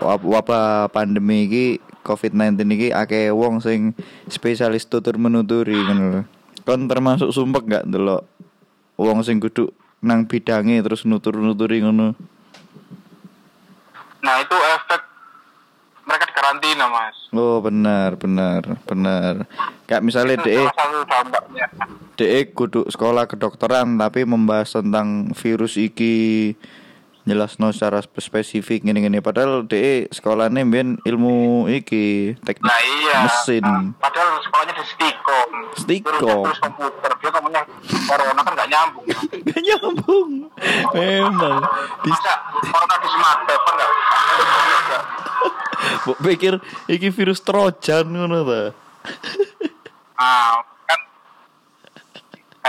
[0.00, 1.64] wab- wabah pandemi ini
[2.06, 3.92] COVID-19 ini akeh wong sing
[4.32, 6.24] spesialis tutur menuturi lho.
[6.64, 8.24] Kon termasuk sumpek gak ndelok
[8.96, 9.68] wong sing kudu
[10.00, 12.16] nang bidange terus nutur-nuturi ngono.
[14.18, 14.97] nah itu efek
[16.76, 17.16] mas.
[17.32, 19.46] Oh benar benar benar.
[19.88, 20.66] Kayak misalnya DE
[22.18, 26.52] DE kudu sekolah kedokteran tapi membahas tentang virus iki
[27.28, 33.16] jelasno secara spe- spesifik gini-gini padahal DE sekolahnya mbien ilmu iki teknik nah iya.
[33.28, 33.62] mesin.
[33.62, 36.44] Nah, padahal sekolahnya di Stikom Stikom.
[36.48, 37.10] Terus komputer.
[37.20, 37.62] Dia ngomongnya
[38.08, 39.04] corona kan nggak nyambung.
[39.48, 40.30] Gak nyambung.
[40.96, 41.60] Memang.
[42.00, 42.32] Di masa
[42.64, 45.02] corona di smart paper Nggak.
[46.08, 46.54] mbok pikir
[46.90, 48.62] iki virus trojan ngono ta?
[50.18, 50.77] Ah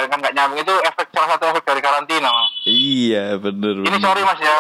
[0.08, 2.52] kan nggak nyambung itu efek salah satu efek dari karantina mas.
[2.64, 4.00] Iya bener ini bener.
[4.00, 4.56] sorry mas ya.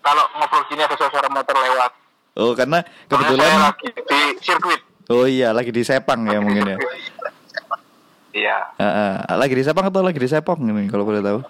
[0.00, 1.92] Kalau ngobrol gini ada suara motor lewat.
[2.38, 4.80] Oh karena kebetulan lagi di sirkuit.
[5.10, 6.78] Oh iya lagi di Sepang ya mungkin ya.
[8.30, 8.58] Iya.
[8.78, 8.86] Ah,
[9.26, 9.34] ah.
[9.34, 11.40] lagi di Sepang atau lagi di Sepong ini kalau boleh tahu?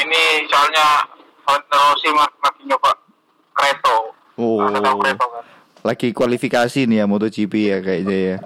[0.00, 1.04] Ini soalnya
[2.00, 2.90] Rossi mas lagi nyoba
[3.52, 4.64] Kreto Oh.
[5.04, 5.44] Kreto kan
[5.80, 8.36] lagi kualifikasi nih ya MotoGP ya kayaknya ya.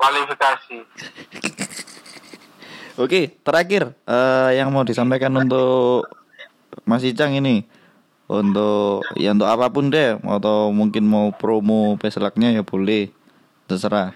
[0.00, 0.78] Kualifikasi
[2.96, 6.04] Oke, terakhir eh, yang mau disampaikan untuk
[6.84, 7.64] Mas Icang ini
[8.26, 13.08] untuk ya untuk apa pun deh atau mungkin mau promo peselaknya ya boleh
[13.64, 14.12] terserah.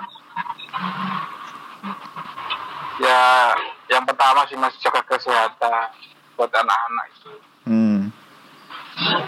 [2.97, 3.51] ya
[3.89, 5.91] yang pertama sih masih jaga kesehatan
[6.35, 7.33] buat anak-anak itu
[7.65, 8.13] Hmm.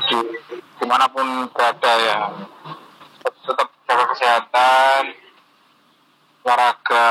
[0.07, 0.17] di
[0.53, 2.19] di mana pun berada ya
[3.25, 5.03] tetap jaga kesehatan
[6.47, 7.07] olahraga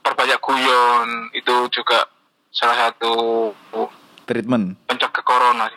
[0.00, 2.08] perbanyak guyon itu juga
[2.48, 3.52] salah satu
[4.24, 4.80] Treatment.
[4.88, 5.68] pencegah corona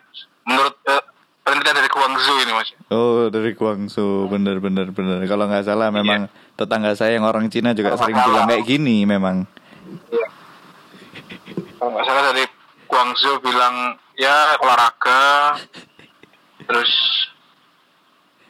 [0.48, 1.04] menurut eh,
[1.44, 5.20] penelitian dari Guangzhou ini mas Oh dari Guangzhou bener bener bener.
[5.26, 9.04] Kalau nggak salah memang tetangga saya yang orang Cina juga Kalau sering bilang kayak gini
[9.04, 9.44] memang.
[10.10, 10.28] Iya.
[11.76, 12.46] kalau nggak salah dari
[12.88, 13.76] Guangzhou bilang
[14.16, 15.60] ya olahraga
[16.66, 16.92] terus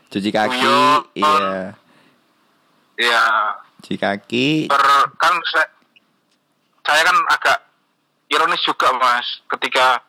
[0.08, 1.02] Cuci kaki, Guyon.
[1.12, 1.76] iya.
[2.96, 3.24] Ya
[3.78, 4.48] Cuci kaki.
[4.66, 4.82] per
[5.16, 5.68] kan saya,
[6.82, 7.58] saya kan agak
[8.28, 10.02] ironis juga mas ketika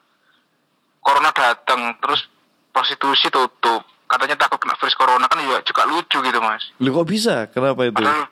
[0.99, 2.25] corona datang terus
[2.71, 7.05] prostitusi tutup katanya takut kena virus corona kan juga juga lucu gitu mas Lu kok
[7.05, 7.47] bisa?
[7.49, 7.95] Kenapa itu?
[7.95, 8.27] padahal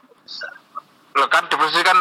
[1.14, 1.98] lo kan di prostitusi kan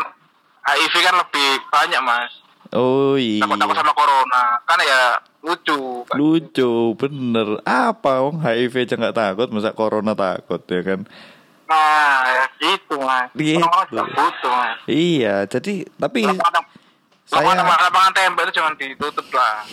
[0.64, 2.32] HIV kan lebih banyak mas
[2.72, 3.38] Oh iya.
[3.40, 5.02] takut takut sama corona kan ya
[5.44, 6.16] lucu kan.
[6.16, 7.62] Lucu, bener.
[7.62, 11.06] Apa om HIV aja nggak takut, masa corona takut ya kan?
[11.64, 13.60] Nah gitu mas Gitu.
[13.92, 16.28] butuh mas Iya, jadi tapi
[17.24, 19.64] saya lapangan, lapangan tembak itu jangan ditutup lah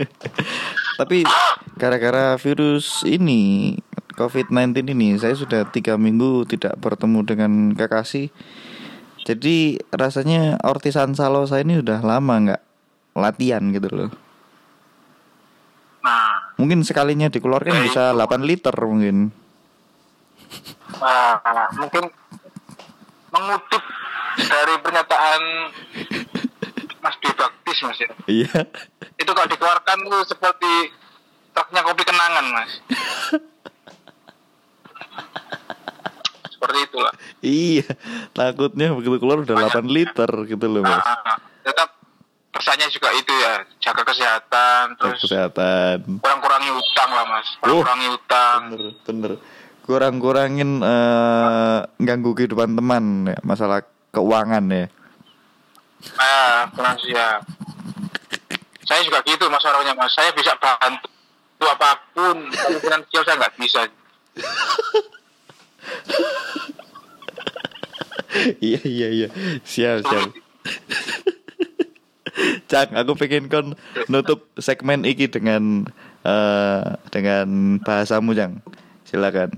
[1.00, 1.22] tapi
[1.76, 3.76] gara-gara virus ini
[4.12, 8.28] COVID-19 ini saya sudah tiga minggu tidak bertemu dengan kekasih.
[9.22, 12.62] Jadi rasanya ortisan salo saya ini udah lama nggak
[13.16, 14.10] latihan gitu loh.
[16.02, 19.30] nah Mungkin sekalinya dikeluarkan bisa 8 liter mungkin.
[21.00, 22.04] Nah, mungkin
[23.32, 23.82] mengutip
[24.36, 25.40] dari pernyataan
[27.02, 28.10] Mas Dwi Baktis Mas ya.
[28.28, 28.60] Iya.
[29.16, 30.92] Itu kalau dikeluarkan tuh seperti
[31.52, 32.72] truknya kopi kenangan Mas.
[36.62, 37.14] seperti itulah.
[37.42, 37.88] Iya.
[38.30, 41.02] Takutnya begitu keluar udah 8 liter gitu loh, Mas.
[41.02, 41.88] Nah, tetap
[42.54, 46.22] pesannya juga itu ya, jaga kesehatan, terus Kesehatan.
[46.22, 47.48] kurang-kurangi utang lah Mas.
[47.66, 47.82] Oh.
[47.82, 48.60] Kurang-kurangi utang.
[48.70, 49.32] Bener, bener.
[49.82, 53.82] Kurang-kurangin eh, ganggu kehidupan teman ya, masalah
[54.14, 54.86] keuangan ya.
[56.18, 57.42] Ah, kurang siap.
[58.82, 63.56] saya juga gitu mas orangnya mas saya bisa bantu apa pun tapi finansial saya nggak
[63.56, 63.80] bisa
[68.58, 69.28] iya iya iya
[69.62, 70.28] siap siap
[72.66, 73.76] Cak, aku pengen kon
[74.08, 75.84] nutup segmen iki dengan
[76.24, 78.64] eh dengan bahasamu, Cang.
[79.04, 79.52] Silakan.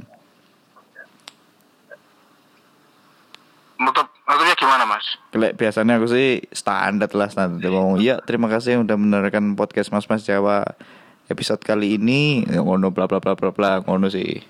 [3.78, 5.06] nutup nutupnya gimana mas?
[5.32, 7.64] Kelek biasanya aku sih standar lah standar.
[7.64, 10.62] Ngomong iya terima kasih yang udah mendengarkan podcast Mas Mas Jawa
[11.32, 12.44] episode kali ini.
[12.44, 14.44] Ya, ngono bla bla bla bla bla ngono sih.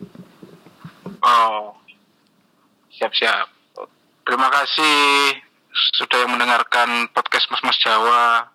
[1.23, 1.79] Oh.
[2.95, 3.47] Siap siap
[4.25, 4.97] terima kasih
[5.95, 8.51] sudah mendengarkan podcast Mas Mas Jawa.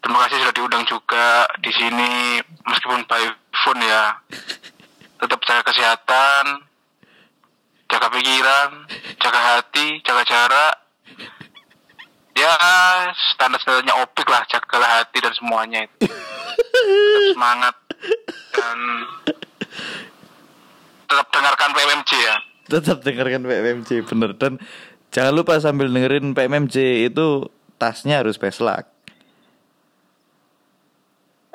[0.00, 2.40] Terima kasih sudah diundang juga di sini.
[2.64, 3.24] Meskipun by
[3.64, 4.16] phone ya
[5.20, 6.73] tetap jaga kesehatan
[7.94, 8.70] jaga pikiran
[9.22, 10.74] jaga hati jaga jarak.
[12.34, 12.50] Ya
[13.14, 16.10] standar standarnya opik lah jagalah hati dan semuanya itu.
[16.10, 17.74] Tetap semangat
[18.50, 18.78] dan
[21.06, 22.36] tetap dengarkan PMMJ ya.
[22.66, 24.34] Tetap dengarkan PMMJ bener.
[24.34, 24.58] Dan
[25.14, 27.46] jangan lupa sambil dengerin PMMJ itu
[27.78, 28.90] tasnya harus peslak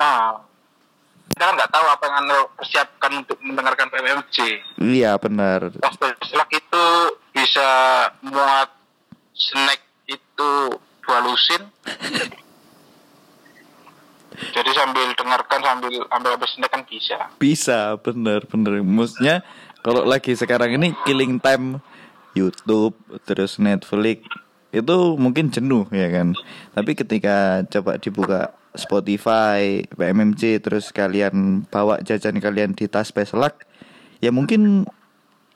[0.00, 0.40] nah
[1.30, 4.36] kita kan nggak tahu apa yang anda persiapkan untuk mendengarkan PMMJ
[4.82, 5.70] iya benar.
[5.78, 6.84] Tas selak itu
[7.32, 7.68] bisa
[8.26, 8.70] muat
[9.34, 10.50] snack itu
[11.06, 11.62] dua lusin.
[14.40, 17.18] Jadi sambil dengarkan sambil ambil habis snack kan bisa.
[17.36, 19.44] Bisa bener bener maksudnya
[19.84, 21.80] kalau lagi sekarang ini killing time
[22.36, 24.24] YouTube terus Netflix
[24.70, 26.32] itu mungkin jenuh ya kan?
[26.72, 33.66] Tapi ketika coba dibuka Spotify PMMC terus kalian bawa jajan kalian di tas peselak
[34.22, 34.86] ya mungkin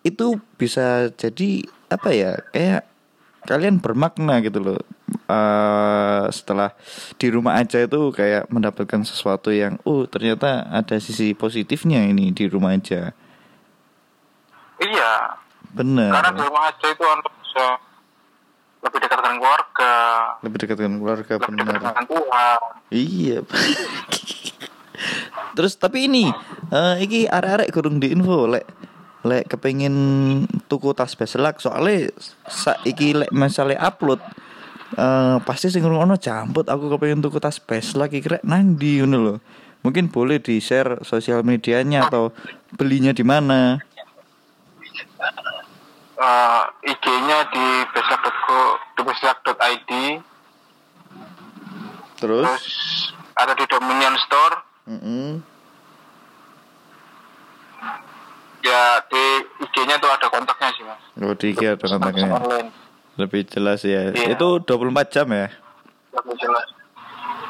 [0.04, 2.82] itu bisa jadi apa ya kayak
[3.44, 4.80] kalian bermakna gitu loh.
[5.28, 6.72] Eh, setelah
[7.20, 12.44] di rumah aja itu kayak mendapatkan sesuatu yang oh ternyata ada sisi positifnya ini di
[12.48, 13.12] rumah aja.
[14.80, 15.12] Iya.
[15.72, 17.64] Bener karena di rumah aja itu anda bisa
[18.84, 19.94] lebih dekat dengan keluarga.
[20.44, 22.58] Lebih dekat dengan keluarga lebih dekat bener dengan Tuhan
[22.92, 23.38] iya.
[25.56, 26.28] Terus tapi ini
[26.70, 28.66] eh iki arek-arek kurang diinfo lek
[29.24, 29.96] lek kepengin
[30.68, 32.12] tuku tas beselak soalnya
[32.44, 34.20] saiki lek misalnya upload
[34.94, 39.18] eh pasti sing ngono jambut aku kepengen tuku tas beselak iki rek nang ndi ngono
[39.18, 39.36] lho.
[39.84, 42.32] Mungkin boleh di share sosial medianya atau
[42.72, 43.76] belinya di mana
[46.14, 46.62] Eh,
[46.94, 49.90] IG-nya di beslak.co di beslak.id
[52.22, 52.46] terus?
[52.46, 52.66] Terus
[53.34, 54.56] ada di Dominion Store.
[54.84, 55.42] Mm-mm.
[58.64, 59.24] ya di
[59.60, 61.02] IG-nya tuh ada kontaknya sih mas.
[61.20, 62.30] Oh di IG ada kontaknya.
[62.30, 62.70] online.
[63.18, 64.14] Lebih jelas ya.
[64.14, 64.38] Iya.
[64.38, 65.50] itu 24 jam ya?
[66.14, 66.68] Lebih jelas.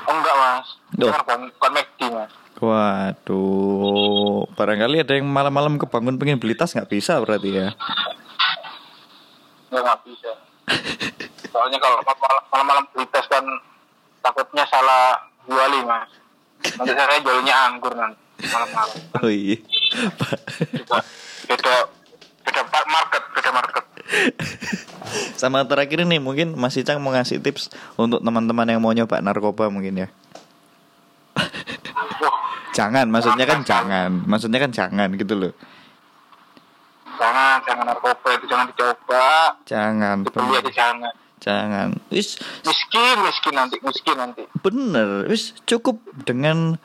[0.08, 0.66] Oh enggak mas.
[0.96, 1.12] Duh.
[1.12, 1.76] Kan
[2.16, 2.32] mas.
[2.64, 7.68] Waduh, barangkali ada yang malam-malam kebangun pengen beli tas nggak bisa berarti ya?
[9.80, 10.30] Nggak bisa
[11.54, 13.46] soalnya kalau malam- malam-malam beli tes kan
[14.18, 16.10] takutnya salah juali mas.
[16.80, 18.18] Nanti saya jualnya anggur nanti
[18.48, 18.96] malam-malam.
[19.22, 19.60] Oh iya,
[20.74, 20.98] juga
[21.46, 21.74] beda
[22.42, 23.84] beda market beda market.
[25.38, 29.68] Sama terakhir ini mungkin Mas Icang mau ngasih tips untuk teman-teman yang mau nyoba narkoba
[29.70, 30.08] mungkin ya?
[32.74, 35.52] Jangan, maksudnya kan jangan, maksudnya kan jangan gitu loh.
[37.18, 39.26] Jangan jangan narkoba itu jangan dicoba.
[39.64, 41.14] Jangan, dibeli aja jangan.
[41.42, 41.88] Jangan.
[42.08, 42.40] Wis.
[42.64, 44.42] Miskin miskin nanti miskin nanti.
[44.64, 46.80] Bener, wis cukup dengan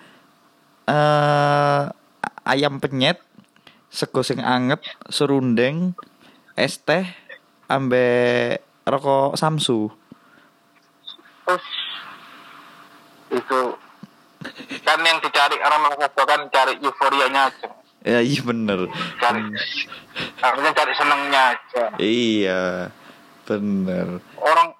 [0.90, 1.84] eh
[2.44, 3.22] ayam penyet,
[3.94, 5.96] sego sing anget, serundeng,
[6.60, 7.08] es teh,
[7.72, 9.90] ambe rokok Samsu.
[13.30, 13.62] itu.
[14.86, 18.88] Kan yang dicari orang narkoba kan cari euforianya aja Ya iya bener.
[19.20, 19.43] cari
[20.39, 22.64] harusnya cari senengnya aja Iya,
[23.43, 24.24] bener.
[24.39, 24.72] orang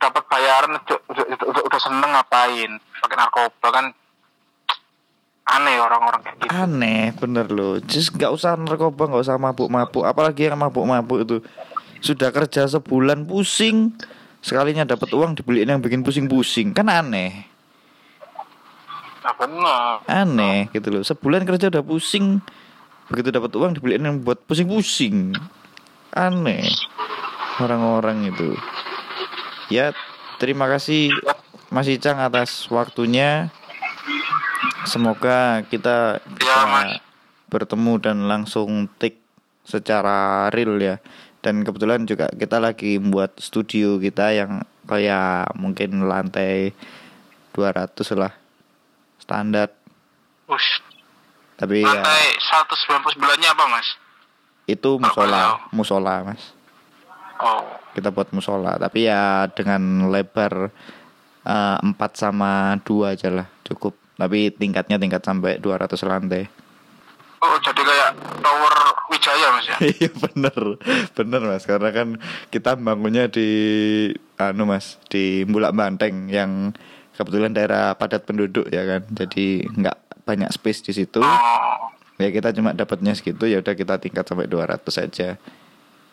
[0.00, 2.72] dapat bayaran udah, udah, udah, udah seneng ngapain
[3.04, 3.86] pakai narkoba kan
[5.42, 7.76] aneh orang-orang kayak gitu Aneh, bener loh.
[7.84, 10.06] Just nggak usah narkoba, nggak usah mabuk-mabuk.
[10.06, 11.36] Apalagi yang mabuk-mabuk itu
[12.00, 13.92] sudah kerja sebulan pusing,
[14.40, 17.46] sekalinya dapat uang dibeliin yang bikin pusing-pusing, kan aneh.
[19.22, 21.02] Nah benar Aneh gitu loh.
[21.06, 22.42] Sebulan kerja udah pusing,
[23.06, 25.34] begitu dapat uang dibeliin yang buat pusing-pusing.
[26.12, 26.66] Aneh.
[27.62, 28.56] Orang-orang itu.
[29.70, 29.96] Ya,
[30.36, 31.14] terima kasih
[31.72, 33.48] Mas Icang atas waktunya.
[34.84, 36.98] Semoga kita bisa Ya,
[37.48, 39.22] bertemu dan langsung take
[39.62, 40.98] secara real ya.
[41.42, 46.74] Dan kebetulan juga kita lagi membuat studio kita yang kayak mungkin lantai
[47.54, 48.41] 200 lah
[49.32, 49.72] standar
[50.44, 50.84] Ush.
[51.56, 53.88] tapi ya Lantai 199 nya apa mas?
[54.64, 55.56] itu musola tahu.
[55.72, 56.42] musola mas
[57.34, 57.64] Oh.
[57.90, 60.70] kita buat musola tapi ya dengan lebar
[61.42, 66.46] eh, 4 sama 2 aja lah cukup tapi tingkatnya tingkat sampai 200 lantai
[67.42, 68.74] Oh jadi kayak tower
[69.10, 69.76] Wijaya mas ya?
[69.98, 70.78] iya bener
[71.10, 72.08] bener mas karena kan
[72.48, 73.48] kita bangunnya di
[74.38, 76.70] anu mas di Bulak Banteng yang
[77.16, 79.02] kebetulan daerah padat penduduk ya kan.
[79.12, 81.20] Jadi nggak banyak space di situ.
[82.20, 85.40] Ya kita cuma dapatnya segitu ya udah kita tingkat sampai 200 saja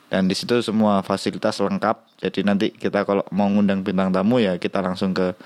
[0.10, 2.02] dan di situ semua fasilitas lengkap.
[2.18, 5.38] Jadi nanti kita kalau mau ngundang bintang tamu ya kita langsung ke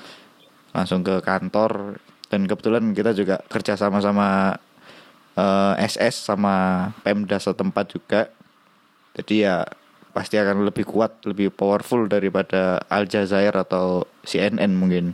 [0.71, 1.99] langsung ke kantor.
[2.31, 4.57] Dan kebetulan kita juga kerja sama sama
[5.35, 8.31] eh, SS sama Pemda setempat juga.
[9.13, 9.67] Jadi ya
[10.15, 15.11] pasti akan lebih kuat lebih powerful daripada Al Jazair atau CNN mungkin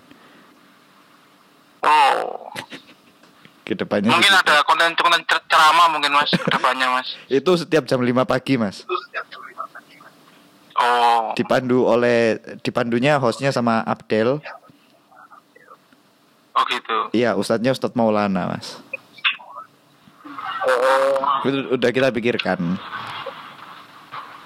[1.82, 2.50] Oh.
[3.62, 7.14] ke depannya Mungkin sih- ada konten-konten cer- ceramah mungkin mas ke depannya mas.
[7.28, 8.82] itu setiap jam 5 pagi mas
[10.74, 11.36] Oh.
[11.36, 14.40] dipandu oleh dipandunya hostnya sama Abdel
[16.52, 16.98] Oh gitu.
[17.12, 18.80] iya ustadznya Ustadz Maulana mas
[20.62, 21.46] Oh.
[21.46, 22.76] itu udah kita pikirkan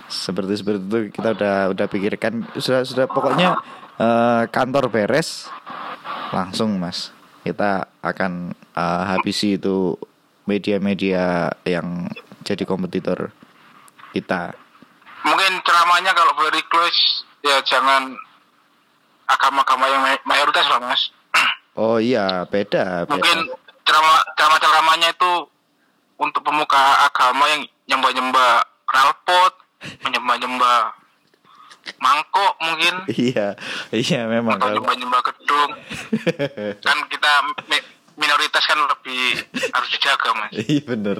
[0.06, 3.58] seperti seperti itu kita udah udah pikirkan sudah sudah pokoknya
[3.96, 5.50] eh, kantor beres
[6.30, 7.10] langsung mas
[7.44, 9.96] kita akan eh, habisi itu
[10.44, 12.08] media-media yang
[12.44, 13.32] jadi kompetitor
[14.12, 14.52] kita
[15.24, 18.12] Mungkin ceramahnya kalau boleh request ya jangan
[19.24, 21.12] agama-agama yang may- mayoritas lah mas.
[21.80, 25.32] oh iya beda Mungkin beda ceramah ceramah ceramahnya itu
[26.20, 29.54] untuk pemuka agama yang yang nyembah knalpot,
[30.08, 31.03] menyembah-nyembah
[32.00, 32.94] mangkok mungkin.
[33.32, 33.48] Iya
[33.92, 35.72] iya memang atau kalau nyembah-nyembah gedung.
[36.88, 37.32] kan kita
[37.68, 37.88] mi-
[38.20, 39.24] minoritas kan lebih
[39.72, 40.52] harus dijaga mas.
[40.56, 41.18] Iya bener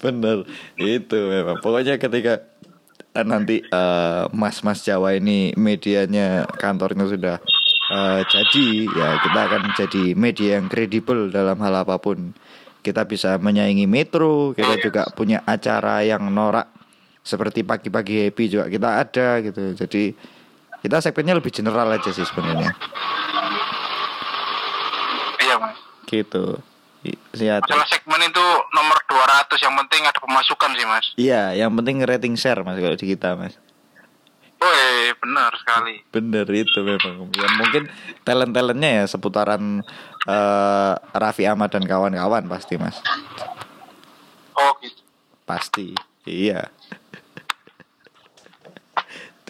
[0.00, 0.38] bener.
[0.76, 1.60] Itu memang.
[1.60, 2.44] Pokoknya ketika
[3.14, 7.36] eh, nanti eh, mas-mas Jawa ini medianya kantornya sudah
[7.92, 12.32] eh, jadi ya kita akan jadi media yang kredibel dalam hal apa pun.
[12.82, 16.81] Kita bisa menyaingi Metro kita juga punya acara yang norak
[17.22, 20.02] seperti pagi-pagi happy juga kita ada gitu jadi
[20.82, 22.74] kita segmennya lebih general aja sih sebenarnya
[25.38, 25.78] Iya mas.
[26.06, 26.58] gitu
[27.34, 31.06] siap Masalah segmen itu nomor 200 yang penting ada pemasukan sih mas.
[31.18, 33.58] Iya, yang penting rating share mas kalau di kita mas.
[34.62, 35.98] Woi benar sekali.
[36.14, 37.26] Bener itu memang.
[37.34, 37.90] Ya mungkin
[38.22, 39.82] talent talentnya ya seputaran
[40.22, 43.02] eh, Raffi Ahmad dan kawan-kawan pasti mas.
[44.54, 45.02] Oh gitu.
[45.42, 45.98] Pasti.
[46.22, 46.70] Iya.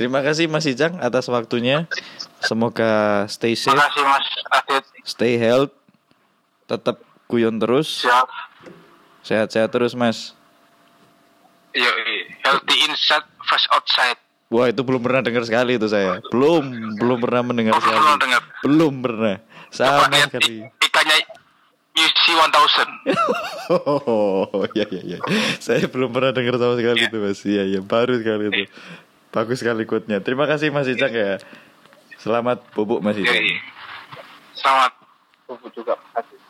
[0.03, 1.87] Terima kasih Mas Ijang atas waktunya.
[2.43, 4.83] Semoga stay safe, Makasih mas Adit.
[5.07, 5.71] stay health,
[6.67, 6.99] tetap
[7.31, 8.27] guyon terus, Siap.
[9.23, 10.35] sehat-sehat terus Mas.
[11.71, 11.87] Iya,
[12.43, 14.19] healthy inside, fresh outside.
[14.51, 16.19] Wah itu belum pernah dengar sekali itu saya.
[16.29, 16.67] Belum,
[16.99, 18.19] belum pernah mendengar Oh, belum sekali.
[18.21, 18.43] dengar.
[18.61, 19.37] Belum pernah.
[19.71, 20.67] Coba Sama lihat sekali.
[20.83, 21.17] ikannya
[21.95, 22.91] UC 1000.
[23.71, 25.19] Oh, iya iya iya.
[25.57, 27.07] Saya belum pernah dengar sama sekali Iya.
[27.07, 27.41] itu, Mas.
[27.47, 28.67] Iya iya, baru sekali itu.
[29.33, 30.21] Bagus sekali quote-nya.
[30.21, 31.41] Terima kasih Mas Icang ya.
[32.21, 33.33] Selamat bubuk Mas iya.
[34.53, 34.93] Selamat.
[35.49, 35.97] Tunggu juga.
[36.13, 36.42] Adit.